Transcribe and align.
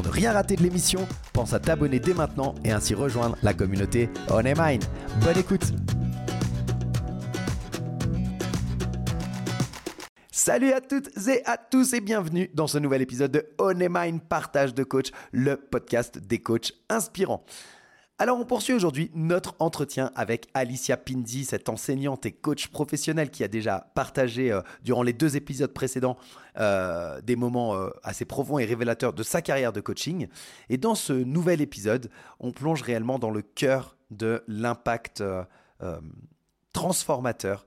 Pour 0.00 0.08
ne 0.08 0.14
rien 0.14 0.32
rater 0.32 0.56
de 0.56 0.62
l'émission, 0.62 1.06
pense 1.34 1.52
à 1.52 1.60
t'abonner 1.60 2.00
dès 2.00 2.14
maintenant 2.14 2.54
et 2.64 2.72
ainsi 2.72 2.94
rejoindre 2.94 3.36
la 3.42 3.52
communauté 3.52 4.08
On 4.30 4.42
Mine. 4.42 4.80
Bonne 5.22 5.36
écoute 5.36 5.74
Salut 10.30 10.72
à 10.72 10.80
toutes 10.80 11.10
et 11.28 11.44
à 11.44 11.58
tous 11.58 11.92
et 11.92 12.00
bienvenue 12.00 12.50
dans 12.54 12.66
ce 12.66 12.78
nouvel 12.78 13.02
épisode 13.02 13.30
de 13.30 13.44
On 13.58 13.74
Mine 13.74 14.20
Partage 14.20 14.72
de 14.72 14.84
Coach, 14.84 15.10
le 15.32 15.58
podcast 15.58 16.16
des 16.18 16.38
coachs 16.38 16.72
inspirants. 16.88 17.44
Alors 18.20 18.38
on 18.38 18.44
poursuit 18.44 18.74
aujourd'hui 18.74 19.10
notre 19.14 19.54
entretien 19.60 20.12
avec 20.14 20.48
Alicia 20.52 20.98
Pinzi, 20.98 21.46
cette 21.46 21.70
enseignante 21.70 22.26
et 22.26 22.32
coach 22.32 22.68
professionnelle 22.68 23.30
qui 23.30 23.42
a 23.42 23.48
déjà 23.48 23.90
partagé 23.94 24.52
euh, 24.52 24.60
durant 24.84 25.02
les 25.02 25.14
deux 25.14 25.38
épisodes 25.38 25.72
précédents 25.72 26.18
euh, 26.58 27.22
des 27.22 27.34
moments 27.34 27.74
euh, 27.74 27.88
assez 28.02 28.26
profonds 28.26 28.58
et 28.58 28.66
révélateurs 28.66 29.14
de 29.14 29.22
sa 29.22 29.40
carrière 29.40 29.72
de 29.72 29.80
coaching. 29.80 30.28
Et 30.68 30.76
dans 30.76 30.94
ce 30.94 31.14
nouvel 31.14 31.62
épisode, 31.62 32.10
on 32.40 32.52
plonge 32.52 32.82
réellement 32.82 33.18
dans 33.18 33.30
le 33.30 33.40
cœur 33.40 33.96
de 34.10 34.44
l'impact 34.48 35.24
transformateur 36.74 37.64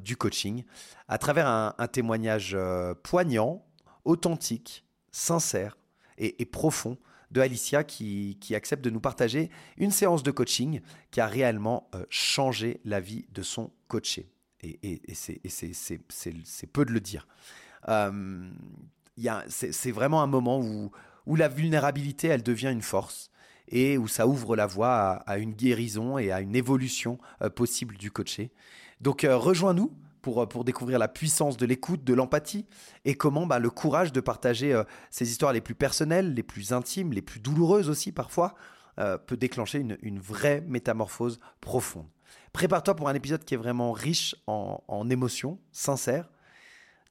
du 0.00 0.16
coaching 0.16 0.62
à 1.08 1.18
travers 1.18 1.48
un, 1.48 1.88
témoignage 1.88 2.56
poignant, 3.02 3.66
authentique, 4.04 4.84
sincère 5.10 5.76
et 6.16 6.44
profond 6.44 6.96
de 7.30 7.40
Alicia 7.40 7.84
qui, 7.84 8.38
qui, 8.40 8.54
accepte 8.54 8.84
de 8.84 8.90
nous 8.90 9.00
partager 9.00 9.50
une 9.76 9.90
séance 9.90 10.22
de 10.22 10.30
coaching 10.30 10.80
qui 11.10 11.20
a 11.20 11.26
réellement 11.26 11.88
euh, 11.94 12.04
changé 12.08 12.80
la 12.84 13.00
vie 13.00 13.26
de 13.32 13.42
son 13.42 13.72
coaché. 13.88 14.30
Et, 14.62 14.78
et, 14.82 15.14
c'est 15.14 16.66
peu 16.72 16.84
de 16.84 16.92
le 16.92 17.00
dire. 17.00 17.26
Euh, 17.88 18.50
c'est 19.48 19.90
vraiment 19.92 20.22
un 20.22 20.26
moment 20.26 20.60
où, 20.60 20.90
où 21.26 21.36
la 21.36 21.48
vulnérabilité, 21.48 22.28
elle 22.28 22.42
devient 22.42 22.70
une 22.72 22.82
force 22.82 23.30
et 23.68 23.98
où 23.98 24.08
ça 24.08 24.26
ouvre 24.26 24.56
la 24.56 24.66
voie 24.66 25.22
à, 25.26 25.38
une 25.38 25.52
guérison 25.52 26.18
et 26.18 26.30
à 26.30 26.40
une 26.40 26.56
évolution 26.56 27.18
euh, 27.42 27.50
possible 27.50 27.96
du 27.96 28.10
coaché. 28.10 28.50
Donc 29.00 29.26
rejoins-nous 29.28 29.92
euh, 30.28 30.46
pour, 30.46 30.64
découvrir 30.64 30.98
la 30.98 31.08
puissance 31.08 31.56
de 31.56 31.66
l'écoute, 31.66 32.04
de 32.04 32.14
l'empathie, 32.14 32.66
et 33.04 33.14
comment 33.14 33.46
bah, 33.46 33.58
le 33.58 33.70
courage 33.70 34.12
de 34.12 34.20
partager 34.20 34.72
euh, 34.72 34.84
ces 35.10 35.30
histoires 35.30 35.52
les 35.52 35.60
plus 35.60 35.74
personnelles, 35.74 36.34
les 36.34 36.42
plus 36.42 36.72
intimes, 36.72 37.12
les 37.12 37.22
plus 37.22 37.40
douloureuses 37.40 37.88
aussi 37.88 38.12
parfois, 38.12 38.54
euh, 38.98 39.18
peut 39.18 39.36
déclencher 39.36 39.84
une, 40.00 40.18
vraie 40.18 40.62
métamorphose 40.62 41.38
profonde. 41.60 42.06
Prépare-toi 42.52 42.96
pour 42.96 43.08
un 43.08 43.14
épisode 43.14 43.44
qui 43.44 43.54
est 43.54 43.58
vraiment 43.58 43.92
riche 43.92 44.34
en, 44.46 45.06
émotions, 45.10 45.60
sincères. 45.72 46.30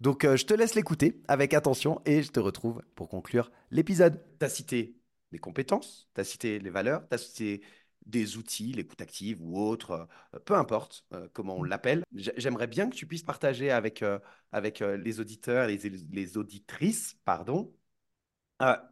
Donc 0.02 0.26
je 0.26 0.44
te 0.44 0.54
laisse 0.54 0.74
l'écouter 0.74 1.22
avec 1.28 1.54
attention 1.54 2.02
et 2.06 2.24
je 2.24 2.32
te 2.32 2.40
retrouve 2.40 2.82
pour 2.96 3.08
conclure 3.08 3.52
l'épisode. 3.70 4.20
Tu 4.40 4.46
as 4.46 4.50
cité 4.50 4.98
les 5.32 5.38
compétences, 5.38 6.10
tu 6.16 6.22
as 6.22 6.24
cité 6.24 6.58
les 6.60 6.72
valeurs, 6.72 7.08
tu 7.08 7.16
as 7.16 7.18
cité 7.20 7.62
des 8.06 8.38
outils, 8.38 8.72
l'écoute 8.74 9.02
active 9.02 9.42
ou 9.42 9.60
autre, 9.60 10.08
euh, 10.34 10.40
peu 10.40 10.56
importe 10.56 11.06
euh, 11.14 11.28
comment 11.34 11.58
on 11.58 11.64
mmh. 11.64 11.68
l'appelle. 11.68 12.04
J'aimerais 12.14 12.68
bien 12.68 12.90
que 12.90 12.96
tu 12.96 13.08
puisses 13.08 13.24
partager 13.24 13.72
avec, 13.72 14.02
euh, 14.04 14.20
avec 14.52 14.80
les 14.80 15.20
auditeurs 15.20 15.70
et 15.70 15.78
les, 15.78 16.38
auditrices 16.38 17.18
pardon, 17.26 17.74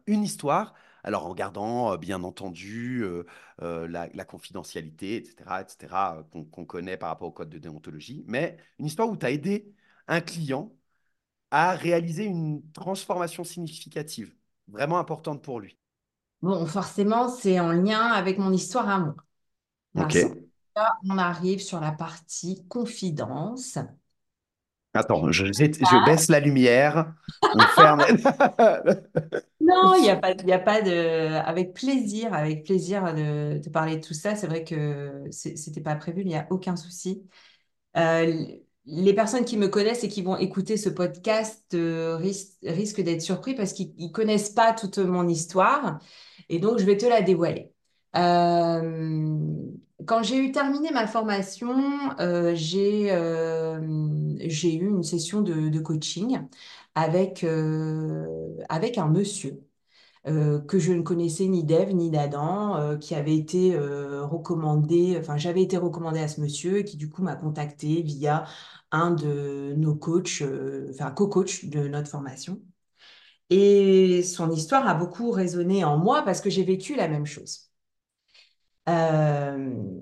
une 0.06 0.22
histoire, 0.22 0.74
alors 1.02 1.26
en 1.26 1.34
gardant 1.34 1.96
bien 1.96 2.22
entendu 2.22 3.04
la, 3.58 4.24
confidentialité, 4.26 5.16
etc., 5.16 5.62
etc., 5.62 6.24
qu'on 6.30 6.64
connaît 6.66 6.96
par 6.96 7.08
rapport 7.10 7.28
au 7.28 7.32
code 7.32 7.50
de 7.50 7.58
déontologie, 7.58 8.24
mais 8.26 8.58
une 8.78 8.86
histoire 8.86 9.08
où 9.08 9.16
tu 9.16 9.26
as 9.26 9.30
aidé 9.30 9.74
un 10.08 10.20
client 10.20 10.76
à 11.50 11.74
réaliser 11.74 12.24
une 12.24 12.62
transformation 12.72 13.44
significative, 13.44 14.34
vraiment 14.68 14.98
importante 14.98 15.42
pour 15.42 15.60
lui. 15.60 15.78
Bon, 16.44 16.66
forcément, 16.66 17.30
c'est 17.30 17.58
en 17.58 17.72
lien 17.72 18.00
avec 18.00 18.36
mon 18.36 18.52
histoire 18.52 18.86
à 18.90 18.98
moi. 18.98 19.14
Ok. 19.96 20.14
Là, 20.76 20.92
on 21.08 21.16
arrive 21.16 21.62
sur 21.62 21.80
la 21.80 21.90
partie 21.90 22.66
confidence. 22.68 23.78
Attends, 24.92 25.32
je, 25.32 25.46
je 25.46 26.04
baisse 26.04 26.28
la 26.28 26.40
lumière. 26.40 27.14
On 27.54 27.60
ferme. 27.74 28.04
Non, 29.60 29.94
il 29.96 30.02
n'y 30.02 30.10
a 30.10 30.16
pas, 30.16 30.32
il 30.32 30.52
a 30.52 30.58
pas 30.58 30.82
de. 30.82 30.90
Avec 31.36 31.72
plaisir, 31.74 32.34
avec 32.34 32.64
plaisir 32.64 33.14
de, 33.14 33.58
de 33.58 33.70
parler 33.70 33.96
de 33.96 34.06
tout 34.06 34.12
ça. 34.14 34.36
C'est 34.36 34.46
vrai 34.46 34.64
que 34.64 35.24
c'était 35.30 35.80
pas 35.80 35.94
prévu, 35.96 36.18
mais 36.18 36.24
il 36.24 36.28
n'y 36.28 36.36
a 36.36 36.46
aucun 36.50 36.76
souci. 36.76 37.26
Euh, 37.96 38.44
les 38.86 39.14
personnes 39.14 39.44
qui 39.44 39.56
me 39.56 39.68
connaissent 39.68 40.04
et 40.04 40.08
qui 40.08 40.22
vont 40.22 40.36
écouter 40.36 40.76
ce 40.76 40.88
podcast 40.90 41.74
euh, 41.74 42.16
risquent 42.18 43.02
d'être 43.02 43.22
surpris 43.22 43.54
parce 43.54 43.72
qu'ils 43.72 43.94
ne 43.98 44.08
connaissent 44.08 44.50
pas 44.50 44.72
toute 44.74 44.98
mon 44.98 45.28
histoire. 45.28 46.00
Et 46.48 46.58
donc, 46.58 46.78
je 46.78 46.84
vais 46.84 46.96
te 46.96 47.06
la 47.06 47.22
dévoiler. 47.22 47.72
Euh, 48.16 49.38
quand 50.06 50.22
j'ai 50.22 50.38
eu 50.38 50.52
terminé 50.52 50.90
ma 50.92 51.06
formation, 51.06 51.74
euh, 52.20 52.52
j'ai 52.54 53.08
eu 54.74 54.86
une 54.88 55.02
session 55.02 55.40
de, 55.42 55.78
coaching 55.80 56.40
avec, 56.94 57.44
avec 58.68 58.98
un 58.98 59.08
monsieur. 59.08 59.60
que 60.24 60.78
je 60.78 60.92
ne 60.92 61.02
connaissais 61.02 61.46
ni 61.46 61.64
d'Ève 61.64 61.94
ni 61.94 62.10
d'Adam, 62.10 62.98
qui 62.98 63.14
avait 63.14 63.36
été 63.36 63.76
recommandé, 63.78 65.16
enfin 65.18 65.36
j'avais 65.36 65.62
été 65.62 65.76
recommandé 65.76 66.20
à 66.20 66.28
ce 66.28 66.40
monsieur 66.40 66.78
et 66.78 66.84
qui 66.84 66.96
du 66.96 67.10
coup 67.10 67.22
m'a 67.22 67.36
contacté 67.36 68.02
via 68.02 68.44
un 68.92 69.10
de 69.12 69.74
nos 69.76 69.94
coachs, 69.94 70.42
enfin 70.90 71.10
co-coach 71.10 71.66
de 71.66 71.88
notre 71.88 72.08
formation. 72.08 72.60
Et 73.50 74.22
son 74.22 74.50
histoire 74.50 74.86
a 74.88 74.94
beaucoup 74.94 75.30
résonné 75.30 75.84
en 75.84 75.98
moi 75.98 76.22
parce 76.22 76.40
que 76.40 76.50
j'ai 76.50 76.64
vécu 76.64 76.94
la 76.96 77.08
même 77.08 77.26
chose. 77.26 77.70
Euh, 78.88 80.00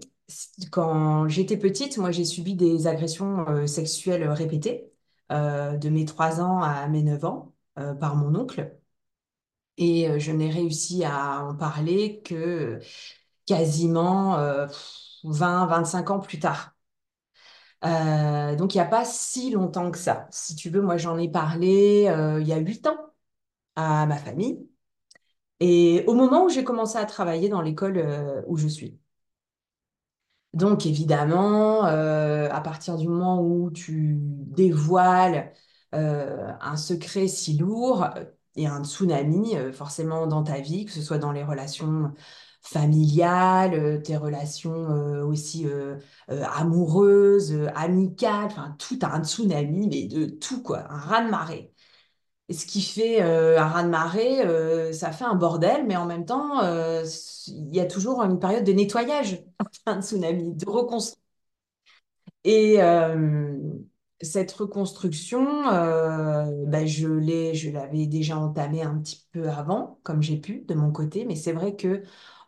quand 0.70 1.28
j'étais 1.28 1.56
petite, 1.56 1.98
moi 1.98 2.10
j'ai 2.10 2.24
subi 2.24 2.54
des 2.54 2.86
agressions 2.86 3.46
euh, 3.48 3.66
sexuelles 3.66 4.28
répétées 4.28 4.92
euh, 5.30 5.76
de 5.76 5.88
mes 5.88 6.04
3 6.04 6.40
ans 6.40 6.62
à 6.62 6.88
mes 6.88 7.02
9 7.02 7.24
ans 7.24 7.54
par 8.00 8.16
mon 8.16 8.34
oncle. 8.38 8.78
Et 9.78 10.20
je 10.20 10.32
n'ai 10.32 10.50
réussi 10.50 11.04
à 11.04 11.44
en 11.44 11.54
parler 11.56 12.20
que 12.22 12.78
quasiment 13.46 14.36
20-25 15.24 16.10
ans 16.10 16.20
plus 16.20 16.38
tard. 16.38 16.74
donc 17.82 18.74
il 18.74 18.78
n'y 18.78 18.80
a 18.80 18.84
pas 18.84 19.04
si 19.04 19.50
longtemps 19.50 19.90
que 19.90 19.98
ça. 19.98 20.28
Si 20.30 20.54
tu 20.56 20.70
veux, 20.70 20.82
moi 20.82 20.96
j'en 20.98 21.18
ai 21.18 21.28
parlé 21.30 22.04
il 22.40 22.46
y 22.46 22.52
a 22.52 22.58
8 22.58 22.86
ans 22.86 23.11
à 23.76 24.06
ma 24.06 24.16
famille. 24.16 24.68
Et 25.60 26.04
au 26.08 26.14
moment 26.14 26.44
où 26.44 26.48
j'ai 26.48 26.64
commencé 26.64 26.98
à 26.98 27.06
travailler 27.06 27.48
dans 27.48 27.62
l'école 27.62 27.98
euh, 27.98 28.42
où 28.48 28.56
je 28.56 28.66
suis. 28.68 28.98
Donc 30.54 30.84
évidemment, 30.86 31.86
euh, 31.86 32.48
à 32.50 32.60
partir 32.60 32.98
du 32.98 33.08
moment 33.08 33.40
où 33.42 33.70
tu 33.70 34.18
dévoiles 34.20 35.52
euh, 35.94 36.52
un 36.60 36.76
secret 36.76 37.26
si 37.28 37.56
lourd, 37.56 38.06
et 38.56 38.66
un 38.66 38.84
tsunami 38.84 39.54
forcément 39.72 40.26
dans 40.26 40.42
ta 40.42 40.60
vie, 40.60 40.84
que 40.84 40.92
ce 40.92 41.00
soit 41.00 41.18
dans 41.18 41.32
les 41.32 41.42
relations 41.44 42.12
familiales, 42.60 44.02
tes 44.02 44.16
relations 44.18 44.88
aussi 45.22 45.66
amoureuses, 46.28 47.56
amicales, 47.74 48.46
enfin 48.46 48.76
tout 48.78 48.98
un 49.02 49.24
tsunami, 49.24 49.88
mais 49.88 50.06
de 50.06 50.26
tout 50.26 50.62
quoi, 50.62 50.90
un 50.92 50.98
raz-de-marée 52.48 52.54
ce 52.54 52.66
qui 52.66 52.82
fait 52.82 53.22
euh, 53.22 53.58
un 53.58 53.66
raz-de-marée, 53.68 54.44
euh, 54.46 54.92
ça 54.92 55.12
fait 55.12 55.24
un 55.24 55.34
bordel, 55.34 55.86
mais 55.86 55.96
en 55.96 56.06
même 56.06 56.24
temps, 56.26 56.62
euh, 56.62 57.04
il 57.48 57.74
y 57.74 57.80
a 57.80 57.86
toujours 57.86 58.22
une 58.22 58.38
période 58.38 58.64
de 58.64 58.72
nettoyage, 58.72 59.42
un 59.86 60.02
tsunami, 60.02 60.54
de 60.54 60.68
reconstruction. 60.68 61.20
Et 62.44 62.78
cette 64.20 64.52
reconstruction, 64.52 65.44
ben, 65.64 66.86
je 66.86 67.08
l'ai, 67.08 67.54
je 67.54 67.70
l'avais 67.70 68.06
déjà 68.06 68.36
entamée 68.38 68.82
un 68.82 68.98
petit 68.98 69.26
peu 69.32 69.48
avant, 69.48 69.98
comme 70.04 70.22
j'ai 70.22 70.36
pu 70.38 70.60
de 70.60 70.74
mon 70.74 70.92
côté, 70.92 71.24
mais 71.24 71.34
c'est 71.36 71.52
vrai 71.52 71.74
que 71.76 72.02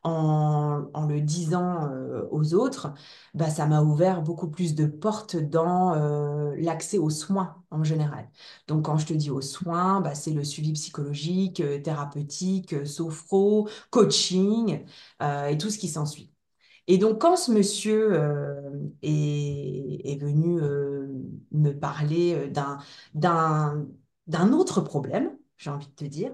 en, 0.05 1.07
le 1.09 1.21
disant 1.21 1.89
euh, 1.91 2.29
aux 2.31 2.55
autres, 2.55 2.93
ben, 3.35 3.49
ça 3.51 3.67
m'a 3.67 3.83
ouvert 3.83 4.23
beaucoup 4.23 4.49
plus 4.51 4.75
de 4.75 4.87
portes 4.87 5.37
dans 5.37 5.95
euh, 5.95 6.55
l'accès 6.59 6.99
aux 6.99 7.11
soins 7.11 7.57
en 7.71 7.83
général. 7.85 8.29
Donc 8.69 8.85
quand 8.85 8.99
je 8.99 9.07
te 9.07 9.15
dis 9.15 9.31
aux 9.31 9.41
soins, 9.41 10.01
ben, 10.03 10.15
c'est 10.15 10.33
le 10.33 10.45
suivi 10.45 10.73
psychologique, 10.73 11.61
euh, 11.61 11.81
thérapeutique, 11.81 12.87
sophro, 12.87 13.69
coaching 13.91 14.85
et 15.49 15.59
tout 15.59 15.71
ce 15.71 15.79
qui 15.79 15.89
s'ensuit. 15.89 16.31
Et 16.87 16.99
donc, 16.99 17.21
quand 17.21 17.37
ce 17.37 17.51
monsieur 17.53 18.13
est, 19.03 20.21
venu 20.21 20.61
me 21.53 21.73
parler 21.73 22.51
d'un, 22.51 22.79
d'un, 23.15 24.53
autre 24.53 24.81
problème, 24.83 25.31
j'ai 25.57 25.71
envie 25.71 25.87
de 25.87 25.93
te 25.93 26.05
dire, 26.05 26.33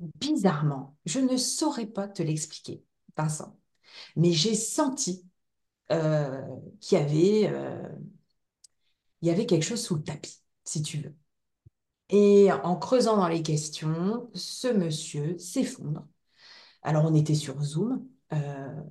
bizarrement, 0.00 0.96
je 1.06 1.20
ne 1.20 1.36
saurais 1.36 1.86
pas 1.86 2.08
te 2.08 2.22
l'expliquer, 2.22 2.84
Vincent, 3.16 3.58
mais 4.16 4.32
j'ai 4.32 4.54
senti 4.54 5.26
euh, 5.92 6.42
qu'il 6.80 6.98
y 6.98 7.02
avait, 7.02 7.50
euh, 7.54 7.88
y 9.22 9.30
avait 9.30 9.46
quelque 9.46 9.62
chose 9.64 9.82
sous 9.82 9.96
le 9.96 10.02
tapis, 10.02 10.40
si 10.64 10.82
tu 10.82 10.98
veux. 10.98 11.14
Et 12.10 12.52
en 12.52 12.76
creusant 12.76 13.16
dans 13.16 13.28
les 13.28 13.42
questions, 13.42 14.30
ce 14.34 14.68
monsieur 14.68 15.38
s'effondre 15.38 16.06
Alors, 16.82 17.04
on 17.06 17.14
était 17.14 17.34
sur 17.34 17.60
Zoom. 17.62 18.06
euh, 18.32 18.82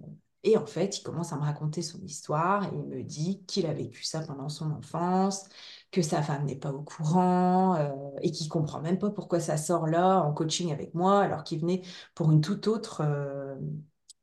et 0.43 0.57
en 0.57 0.65
fait, 0.65 0.99
il 0.99 1.03
commence 1.03 1.33
à 1.33 1.37
me 1.37 1.43
raconter 1.43 1.81
son 1.81 2.01
histoire 2.03 2.65
et 2.65 2.75
il 2.75 2.83
me 2.85 3.03
dit 3.03 3.43
qu'il 3.45 3.65
a 3.65 3.73
vécu 3.73 4.03
ça 4.03 4.21
pendant 4.21 4.49
son 4.49 4.71
enfance, 4.71 5.45
que 5.93 6.03
sa 6.03 6.23
femme 6.23 6.45
n'est 6.47 6.57
pas 6.57 6.73
au 6.73 6.83
courant 6.83 7.77
euh, 7.77 7.91
et 8.23 8.31
qu'il 8.31 8.49
comprend 8.49 8.81
même 8.81 8.99
pas 8.99 9.11
pourquoi 9.11 9.39
ça 9.41 9.57
sort 9.57 9.87
là 9.87 10.21
en 10.23 10.33
coaching 10.33 10.73
avec 10.73 10.95
moi 10.95 11.21
alors 11.23 11.45
qu'il 11.45 11.61
venait 11.61 11.83
pour 12.15 12.31
une 12.33 12.41
toute 12.41 12.67
autre 12.67 13.01
euh, 13.03 13.55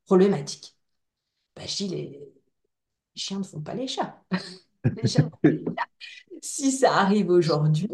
problématique. 0.06 0.76
Bah, 1.56 1.62
je 1.67 1.76
dis, 1.76 1.88
les 1.88 2.20
chiens 3.17 3.38
ne 3.40 3.44
font 3.44 3.61
pas 3.62 3.75
les 3.75 3.88
chats. 3.88 4.22
Les 4.96 5.06
chats 5.06 5.22
ne 5.25 5.28
font 5.31 5.38
pas 5.44 5.50
les 5.52 5.64
chats. 5.76 5.88
Si 6.43 6.72
ça 6.72 6.94
arrive 6.96 7.31
aujourd'hui, 7.31 7.88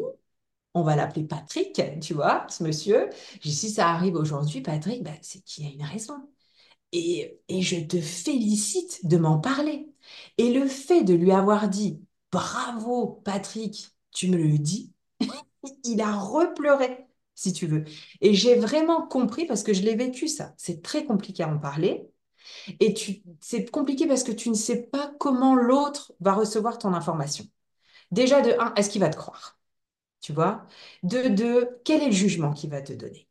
on 0.74 0.82
va 0.82 0.96
l'appeler 0.96 1.24
Patrick, 1.26 1.80
tu 2.02 2.14
vois, 2.14 2.46
ce 2.50 2.62
monsieur. 2.64 3.10
Je 3.36 3.40
dis, 3.50 3.54
si 3.54 3.70
ça 3.70 3.88
arrive 3.90 4.14
aujourd'hui, 4.16 4.60
Patrick, 4.62 5.02
bah, 5.04 5.12
c'est 5.22 5.42
qu'il 5.44 5.64
y 5.66 5.68
a 5.68 5.72
une 5.72 5.84
raison. 5.84 6.14
Et, 6.92 7.40
et 7.48 7.62
je 7.62 7.80
te 7.80 8.00
félicite 8.00 9.06
de 9.06 9.16
m'en 9.18 9.38
parler. 9.40 9.88
Et 10.38 10.52
le 10.54 10.66
fait 10.68 11.04
de 11.04 11.14
lui 11.14 11.32
avoir 11.32 11.68
dit, 11.68 12.05
bravo 12.32 13.20
Patrick, 13.24 13.90
tu 14.12 14.28
me 14.30 14.36
le 14.36 14.58
dis, 14.58 14.92
il 15.84 16.00
a 16.00 16.16
repleuré, 16.16 17.06
si 17.34 17.52
tu 17.52 17.66
veux. 17.66 17.84
Et 18.20 18.34
j'ai 18.34 18.56
vraiment 18.56 19.06
compris 19.06 19.46
parce 19.46 19.62
que 19.62 19.74
je 19.74 19.82
l'ai 19.82 19.94
vécu 19.96 20.28
ça. 20.28 20.54
C'est 20.56 20.82
très 20.82 21.04
compliqué 21.04 21.42
à 21.42 21.48
en 21.48 21.58
parler. 21.58 22.08
Et 22.80 22.94
tu, 22.94 23.22
c'est 23.40 23.70
compliqué 23.70 24.06
parce 24.06 24.24
que 24.24 24.32
tu 24.32 24.50
ne 24.50 24.54
sais 24.54 24.82
pas 24.84 25.12
comment 25.20 25.54
l'autre 25.56 26.12
va 26.20 26.34
recevoir 26.34 26.78
ton 26.78 26.94
information. 26.94 27.46
Déjà, 28.12 28.42
de 28.42 28.52
un, 28.60 28.74
est-ce 28.76 28.90
qu'il 28.90 29.00
va 29.02 29.10
te 29.10 29.16
croire? 29.16 29.58
Tu 30.20 30.32
vois? 30.32 30.66
De 31.04 31.28
deux, 31.28 31.80
quel 31.84 32.02
est 32.02 32.06
le 32.08 32.12
jugement 32.12 32.52
qu'il 32.54 32.70
va 32.70 32.82
te 32.82 32.92
donner? 32.94 33.28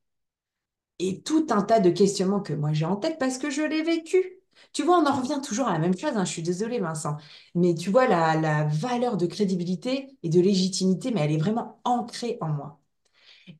et 1.00 1.21
tout 1.21 1.48
un 1.51 1.62
tas 1.63 1.80
de 1.80 1.89
questionnements 1.89 2.41
que 2.41 2.51
moi 2.53 2.74
j'ai 2.74 2.83
en 2.86 2.95
tête 2.98 3.18
parce 3.19 3.38
que 3.38 3.50
je 3.50 3.62
l'ai 3.62 3.81
vécu. 3.83 4.39
Tu 4.73 4.83
vois, 4.83 4.97
on 4.99 5.05
en 5.05 5.15
revient 5.21 5.39
toujours 5.43 5.67
à 5.67 5.73
la 5.73 5.79
même 5.79 5.97
chose, 5.97 6.11
hein, 6.15 6.25
je 6.25 6.31
suis 6.31 6.41
désolée, 6.43 6.79
Vincent. 6.79 7.17
Mais 7.55 7.75
tu 7.75 7.89
vois, 7.89 8.07
la, 8.07 8.35
la 8.39 8.65
valeur 8.65 9.17
de 9.17 9.25
crédibilité 9.25 10.17
et 10.23 10.29
de 10.29 10.39
légitimité, 10.41 11.11
mais 11.11 11.21
elle 11.21 11.31
est 11.31 11.37
vraiment 11.37 11.79
ancrée 11.83 12.37
en 12.41 12.49
moi. 12.49 12.79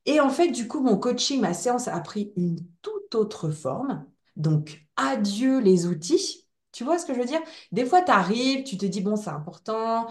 Et 0.06 0.20
en 0.20 0.30
fait, 0.30 0.50
du 0.52 0.68
coup, 0.68 0.82
mon 0.82 0.98
coaching, 0.98 1.42
ma 1.42 1.54
séance 1.54 1.88
a 1.88 2.00
pris 2.00 2.34
une 2.38 2.58
toute 2.82 3.16
autre 3.16 3.50
forme. 3.52 4.06
Donc, 4.36 4.86
adieu 4.96 5.60
les 5.60 5.86
outils. 5.88 6.48
Tu 6.72 6.84
vois 6.84 6.98
ce 7.00 7.06
que 7.06 7.14
je 7.14 7.20
veux 7.20 7.26
dire? 7.26 7.42
Des 7.72 7.86
fois, 7.86 8.02
tu 8.02 8.12
arrives, 8.12 8.64
tu 8.64 8.78
te 8.78 8.86
dis, 8.86 9.02
bon, 9.02 9.16
c'est 9.16 9.30
important, 9.30 10.08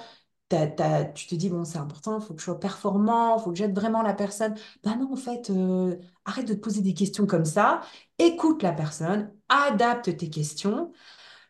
t'as- 0.48 0.66
t'as- 0.68 1.04
tu 1.06 1.26
te 1.26 1.34
dis, 1.34 1.50
bon, 1.50 1.64
c'est 1.64 1.78
important, 1.78 2.18
il 2.20 2.24
faut 2.24 2.34
que 2.34 2.40
je 2.40 2.44
sois 2.46 2.58
performant, 2.60 3.36
il 3.38 3.42
faut 3.42 3.50
que 3.50 3.56
j'aide 3.58 3.74
vraiment 3.74 4.02
la 4.02 4.14
personne. 4.14 4.54
Ben 4.82 4.96
non, 4.96 5.12
en 5.12 5.16
fait, 5.16 5.50
euh, 5.50 5.96
arrête 6.24 6.46
de 6.48 6.54
te 6.54 6.60
poser 6.60 6.80
des 6.82 6.94
questions 6.94 7.26
comme 7.26 7.44
ça, 7.44 7.80
écoute 8.18 8.62
la 8.62 8.72
personne, 8.72 9.34
adapte 9.62 10.16
tes 10.16 10.30
questions, 10.30 10.92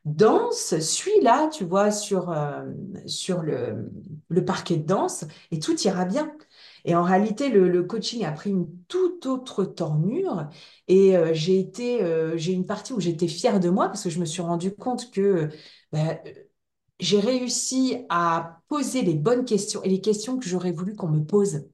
danse, 0.04 0.78
suis 0.80 1.20
là, 1.22 1.48
tu 1.48 1.64
vois, 1.64 1.90
sur, 1.90 2.30
euh, 2.30 2.64
sur 3.06 3.42
le, 3.42 3.90
le 4.28 4.44
parquet 4.44 4.76
de 4.76 4.86
danse, 4.86 5.24
et 5.50 5.58
tout 5.60 5.76
ira 5.82 6.04
bien. 6.04 6.32
Et 6.84 6.94
en 6.94 7.02
réalité, 7.02 7.48
le, 7.48 7.82
coaching 7.84 8.24
a 8.24 8.32
pris 8.32 8.50
une 8.50 8.68
toute 8.88 9.26
autre 9.26 9.64
tournure, 9.64 10.48
et 10.88 11.16
euh, 11.16 11.32
j'ai 11.34 11.58
été, 11.58 12.02
euh, 12.02 12.36
j'ai 12.36 12.52
une 12.52 12.66
partie 12.66 12.92
où 12.92 13.00
j'étais 13.00 13.28
fière 13.28 13.60
de 13.60 13.70
moi, 13.70 13.88
parce 13.88 14.04
que 14.04 14.10
je 14.10 14.20
me 14.20 14.26
suis 14.26 14.42
rendu 14.42 14.74
compte 14.74 15.10
que... 15.10 15.48
ben, 15.92 16.18
j'ai 17.00 17.20
réussi 17.20 18.06
à 18.08 18.60
poser 18.68 19.02
les 19.02 19.14
bonnes 19.14 19.44
questions 19.44 19.82
et 19.82 19.88
les 19.88 20.00
questions 20.00 20.38
que 20.38 20.48
j'aurais 20.48 20.72
voulu 20.72 20.94
qu'on 20.94 21.08
me 21.08 21.24
pose, 21.24 21.68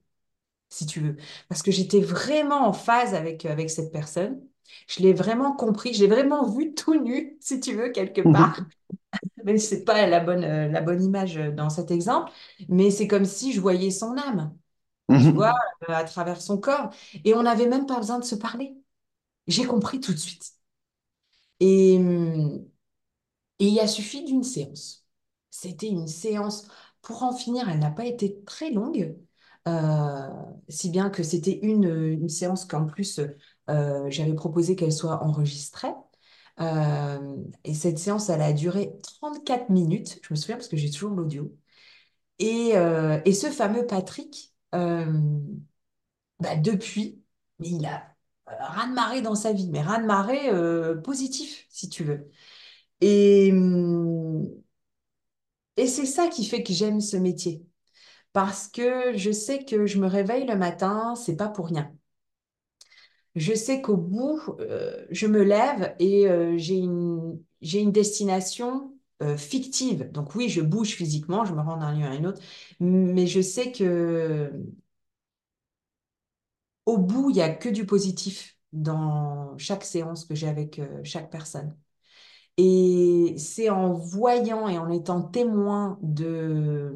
si 0.69 0.85
tu 0.85 1.01
veux. 1.01 1.17
Parce 1.49 1.63
que 1.63 1.71
j'étais 1.71 2.01
vraiment 2.01 2.67
en 2.67 2.73
phase 2.73 3.13
avec, 3.15 3.45
avec 3.45 3.69
cette 3.69 3.91
personne. 3.91 4.41
Je 4.87 5.01
l'ai 5.01 5.13
vraiment 5.13 5.53
compris, 5.55 5.93
je 5.93 6.01
l'ai 6.01 6.07
vraiment 6.07 6.47
vu 6.49 6.73
tout 6.73 6.95
nu, 7.01 7.37
si 7.41 7.59
tu 7.59 7.73
veux, 7.75 7.89
quelque 7.91 8.21
part. 8.21 8.65
Mais 9.45 9.57
c'est 9.59 9.83
pas 9.85 10.07
la 10.07 10.19
bonne, 10.19 10.43
euh, 10.43 10.67
la 10.69 10.81
bonne 10.81 11.03
image 11.03 11.37
euh, 11.37 11.51
dans 11.51 11.69
cet 11.69 11.91
exemple, 11.91 12.31
mais 12.69 12.91
c'est 12.91 13.07
comme 13.07 13.25
si 13.25 13.53
je 13.53 13.61
voyais 13.61 13.91
son 13.91 14.17
âme, 14.17 14.55
tu 15.17 15.31
vois, 15.33 15.53
euh, 15.89 15.93
à 15.93 16.03
travers 16.05 16.41
son 16.41 16.57
corps. 16.59 16.91
Et 17.25 17.35
on 17.35 17.43
n'avait 17.43 17.67
même 17.67 17.85
pas 17.87 17.97
besoin 17.97 18.19
de 18.19 18.25
se 18.25 18.35
parler. 18.35 18.75
J'ai 19.47 19.65
compris 19.65 19.99
tout 20.01 20.13
de 20.13 20.17
suite. 20.19 20.53
Et, 21.59 21.97
hum, 21.97 22.65
Et 23.59 23.67
il 23.67 23.79
a 23.79 23.87
suffi 23.87 24.23
d'une 24.23 24.43
séance. 24.43 25.05
C'était 25.51 25.87
une 25.89 26.07
séance, 26.07 26.67
pour 27.01 27.23
en 27.23 27.33
finir, 27.35 27.69
elle 27.69 27.79
n'a 27.79 27.91
pas 27.91 28.05
été 28.05 28.43
très 28.45 28.71
longue, 28.71 29.17
euh, 29.67 30.29
si 30.69 30.89
bien 30.89 31.09
que 31.09 31.23
c'était 31.23 31.59
une, 31.63 31.85
une 31.85 32.29
séance 32.29 32.65
qu'en 32.65 32.85
plus, 32.85 33.19
j'avais 34.09 34.33
proposé 34.35 34.75
qu'elle 34.75 34.93
soit 34.93 35.23
enregistrée. 35.23 35.89
Euh, 36.59 37.37
et 37.63 37.73
cette 37.73 37.97
séance, 37.99 38.29
elle 38.29 38.41
a 38.41 38.53
duré 38.53 38.93
34 39.03 39.69
minutes, 39.69 40.19
je 40.23 40.33
me 40.33 40.37
souviens 40.37 40.57
parce 40.57 40.67
que 40.67 40.77
j'ai 40.77 40.91
toujours 40.91 41.11
l'audio. 41.11 41.55
Et, 42.39 42.73
euh, 42.77 43.19
et 43.25 43.33
ce 43.33 43.47
fameux 43.51 43.87
Patrick, 43.87 44.53
euh, 44.75 45.05
bah, 46.39 46.55
depuis, 46.55 47.21
il 47.59 47.85
a 47.85 48.15
euh, 48.49 48.53
raz-de-marée 48.59 49.21
dans 49.21 49.35
sa 49.35 49.53
vie, 49.53 49.69
mais 49.71 49.81
raz-de-marée 49.81 50.49
euh, 50.49 50.95
positif, 51.01 51.65
si 51.69 51.89
tu 51.89 52.03
veux. 52.03 52.29
Et, 53.01 53.51
hum, 53.53 54.45
et 55.77 55.85
c'est 55.87 56.05
ça 56.05 56.27
qui 56.29 56.45
fait 56.45 56.63
que 56.63 56.71
j'aime 56.73 57.01
ce 57.01 57.17
métier. 57.17 57.65
Parce 58.33 58.67
que 58.69 59.17
je 59.17 59.31
sais 59.31 59.65
que 59.65 59.85
je 59.87 59.99
me 59.99 60.07
réveille 60.07 60.45
le 60.47 60.55
matin, 60.57 61.15
c'est 61.15 61.35
pas 61.37 61.49
pour 61.49 61.67
rien. 61.67 61.93
Je 63.35 63.53
sais 63.53 63.81
qu'au 63.81 63.95
bout, 63.97 64.41
euh, 64.59 65.05
je 65.09 65.25
me 65.27 65.41
lève 65.43 65.95
et 65.99 66.27
euh, 66.29 66.57
j'ai 66.57 66.77
une, 66.77 67.39
destination 67.91 68.93
euh, 69.21 69.37
fictive. 69.37 70.11
Donc 70.11 70.35
oui, 70.35 70.49
je 70.49 70.61
bouge 70.61 70.95
physiquement, 70.95 71.45
je 71.45 71.53
me 71.53 71.61
rends 71.61 71.77
d'un 71.77 71.93
lieu 71.95 72.05
à 72.05 72.09
un 72.09 72.25
autre, 72.25 72.41
mais 72.79 73.27
je 73.27 73.41
sais 73.41 73.71
que 73.71 74.51
au 76.85 76.97
bout, 76.97 77.29
il 77.29 77.37
y 77.37 77.41
a 77.41 77.49
que 77.53 77.69
du 77.69 77.85
positif 77.85 78.57
dans 78.73 79.57
chaque 79.57 79.83
séance 79.83 80.25
que 80.25 80.35
j'ai 80.35 80.47
avec 80.47 80.81
chaque 81.03 81.29
personne. 81.31 81.77
Et 82.57 83.35
c'est 83.37 83.69
en 83.69 83.93
voyant 83.93 84.67
et 84.67 84.77
en 84.77 84.89
étant 84.91 85.21
témoin 85.23 85.99
de, 86.03 86.93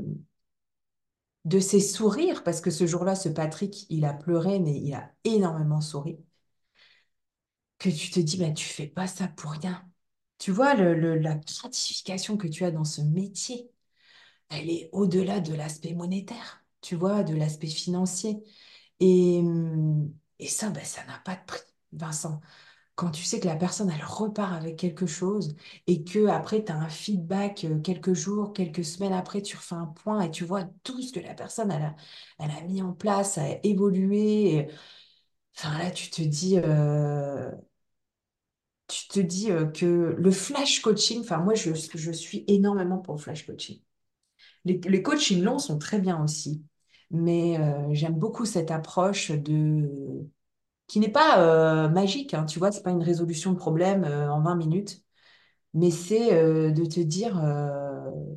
de 1.46 1.60
ses 1.60 1.80
sourires, 1.80 2.44
parce 2.44 2.60
que 2.62 2.72
ce 2.72 2.86
jour-là, 2.88 3.16
ce 3.16 3.30
Patrick, 3.30 3.86
il 3.90 4.06
a 4.06 4.14
pleuré, 4.14 4.60
mais 4.60 4.80
il 4.80 4.94
a 4.94 5.12
énormément 5.24 5.80
souri, 5.82 6.20
que 7.80 7.90
tu 7.90 8.10
te 8.12 8.20
dis, 8.20 8.38
bah, 8.38 8.52
tu 8.52 8.66
fais 8.66 8.88
pas 8.88 9.08
ça 9.08 9.28
pour 9.28 9.52
rien. 9.52 9.90
Tu 10.38 10.52
vois, 10.52 10.76
le, 10.76 11.18
la 11.18 11.36
gratification 11.36 12.38
que 12.38 12.48
tu 12.48 12.66
as 12.66 12.72
dans 12.72 12.84
ce 12.86 13.02
métier, 13.02 13.70
elle 14.50 14.70
est 14.70 14.90
au-delà 14.94 15.40
de 15.40 15.54
l'aspect 15.54 15.94
monétaire, 15.94 16.64
tu 16.82 16.96
vois, 16.96 17.24
de 17.24 17.36
l'aspect 17.36 17.68
financier. 17.68 18.44
Et, 19.00 19.40
hum, 19.40 20.14
et 20.40 20.48
ça, 20.48 20.70
bah, 20.70 20.84
ça 20.84 21.04
n'a 21.06 21.20
pas 21.20 21.36
de 21.36 21.46
prix, 21.46 21.62
Vincent. 21.94 22.42
quand 22.96 23.12
tu 23.12 23.24
sais 23.24 23.40
que 23.40 23.48
la 23.48 23.56
personne, 23.58 23.90
elle 23.92 24.06
repart 24.06 24.54
avec 24.54 24.78
quelque 24.78 25.06
chose 25.08 25.56
et 25.88 26.04
que 26.04 26.28
après 26.28 26.64
tu 26.64 26.72
as 26.72 26.78
un 26.78 26.90
feedback 26.90 27.66
euh, 27.66 27.80
quelques 27.82 28.14
jours, 28.14 28.54
quelques 28.54 28.86
semaines 28.86 29.14
après, 29.14 29.42
tu 29.42 29.58
refais 29.58 29.76
un 29.76 29.88
point 29.88 30.22
et 30.22 30.32
tu 30.32 30.46
vois 30.46 30.66
tout 30.84 31.02
ce 31.02 31.12
que 31.14 31.20
la 31.20 31.34
personne, 31.36 31.72
elle 31.72 32.52
a, 32.52 32.62
mis 32.64 32.82
en 32.82 32.94
place, 32.94 33.38
a 33.38 33.46
évolué. 33.64 34.68
Enfin 35.58 35.78
là, 35.80 35.92
tu 35.92 36.10
te 36.10 36.22
dis, 36.22 36.58
euh, 36.60 37.52
tu 38.88 39.08
te 39.08 39.20
dis 39.20 39.52
euh, 39.52 39.66
que 39.66 40.16
le 40.18 40.32
flash 40.32 40.82
coaching, 40.82 41.22
enfin 41.22 41.38
moi 41.40 41.56
je, 41.56 41.74
je 41.74 42.12
suis 42.12 42.44
énormément 42.48 43.00
pour 43.00 43.16
le 43.16 43.20
flash 43.20 43.46
coaching. 43.46 43.80
Les, 44.66 44.80
les 44.88 45.04
coachings 45.04 45.44
longs 45.44 45.60
sont 45.60 45.80
très 45.80 46.00
bien 46.00 46.24
aussi, 46.24 46.64
mais 47.12 47.60
euh, 47.60 47.90
j'aime 47.94 48.16
beaucoup 48.20 48.46
cette 48.46 48.72
approche 48.72 49.32
de 49.32 49.90
qui 50.88 51.00
n'est 51.00 51.10
pas 51.12 51.90
magique, 51.90 52.34
hein, 52.34 52.46
tu 52.46 52.60
vois, 52.60 52.72
c'est 52.72 52.84
pas 52.84 52.92
une 52.92 53.04
résolution 53.04 53.54
de 53.54 53.58
problème 53.58 54.04
en 54.06 54.42
20 54.42 54.56
minutes, 54.56 55.04
mais 55.74 55.92
c'est 55.92 56.32
de 56.72 56.86
te 56.86 57.00
dire, 57.02 57.36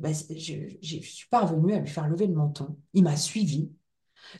bah, 0.01 0.13
c'est- 0.13 0.37
je, 0.37 0.55
je 0.81 0.97
suis 0.99 1.27
parvenue 1.29 1.73
à 1.73 1.79
lui 1.79 1.87
faire 1.87 2.07
lever 2.07 2.27
le 2.27 2.33
menton. 2.35 2.77
Il 2.93 3.03
m'a 3.03 3.17
suivi, 3.17 3.71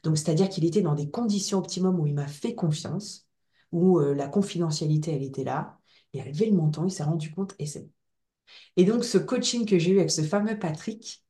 donc 0.03 0.17
c'est-à-dire 0.17 0.49
qu'il 0.49 0.65
était 0.65 0.81
dans 0.81 0.95
des 0.95 1.09
conditions 1.09 1.59
optimum 1.59 1.99
où 1.99 2.07
il 2.07 2.13
m'a 2.13 2.27
fait 2.27 2.55
confiance, 2.55 3.27
où 3.71 3.99
euh, 3.99 4.13
la 4.13 4.27
confidentialité, 4.27 5.13
elle 5.13 5.23
était 5.23 5.43
là. 5.43 5.79
Il 6.13 6.21
a 6.21 6.25
levé 6.25 6.47
le 6.49 6.55
menton, 6.55 6.85
il 6.85 6.91
s'est 6.91 7.03
rendu 7.03 7.31
compte 7.31 7.55
et 7.59 7.65
c'est. 7.65 7.87
Et 8.77 8.85
donc 8.85 9.03
ce 9.05 9.17
coaching 9.17 9.65
que 9.65 9.79
j'ai 9.79 9.91
eu 9.91 9.99
avec 9.99 10.11
ce 10.11 10.21
fameux 10.23 10.57
Patrick, 10.59 11.25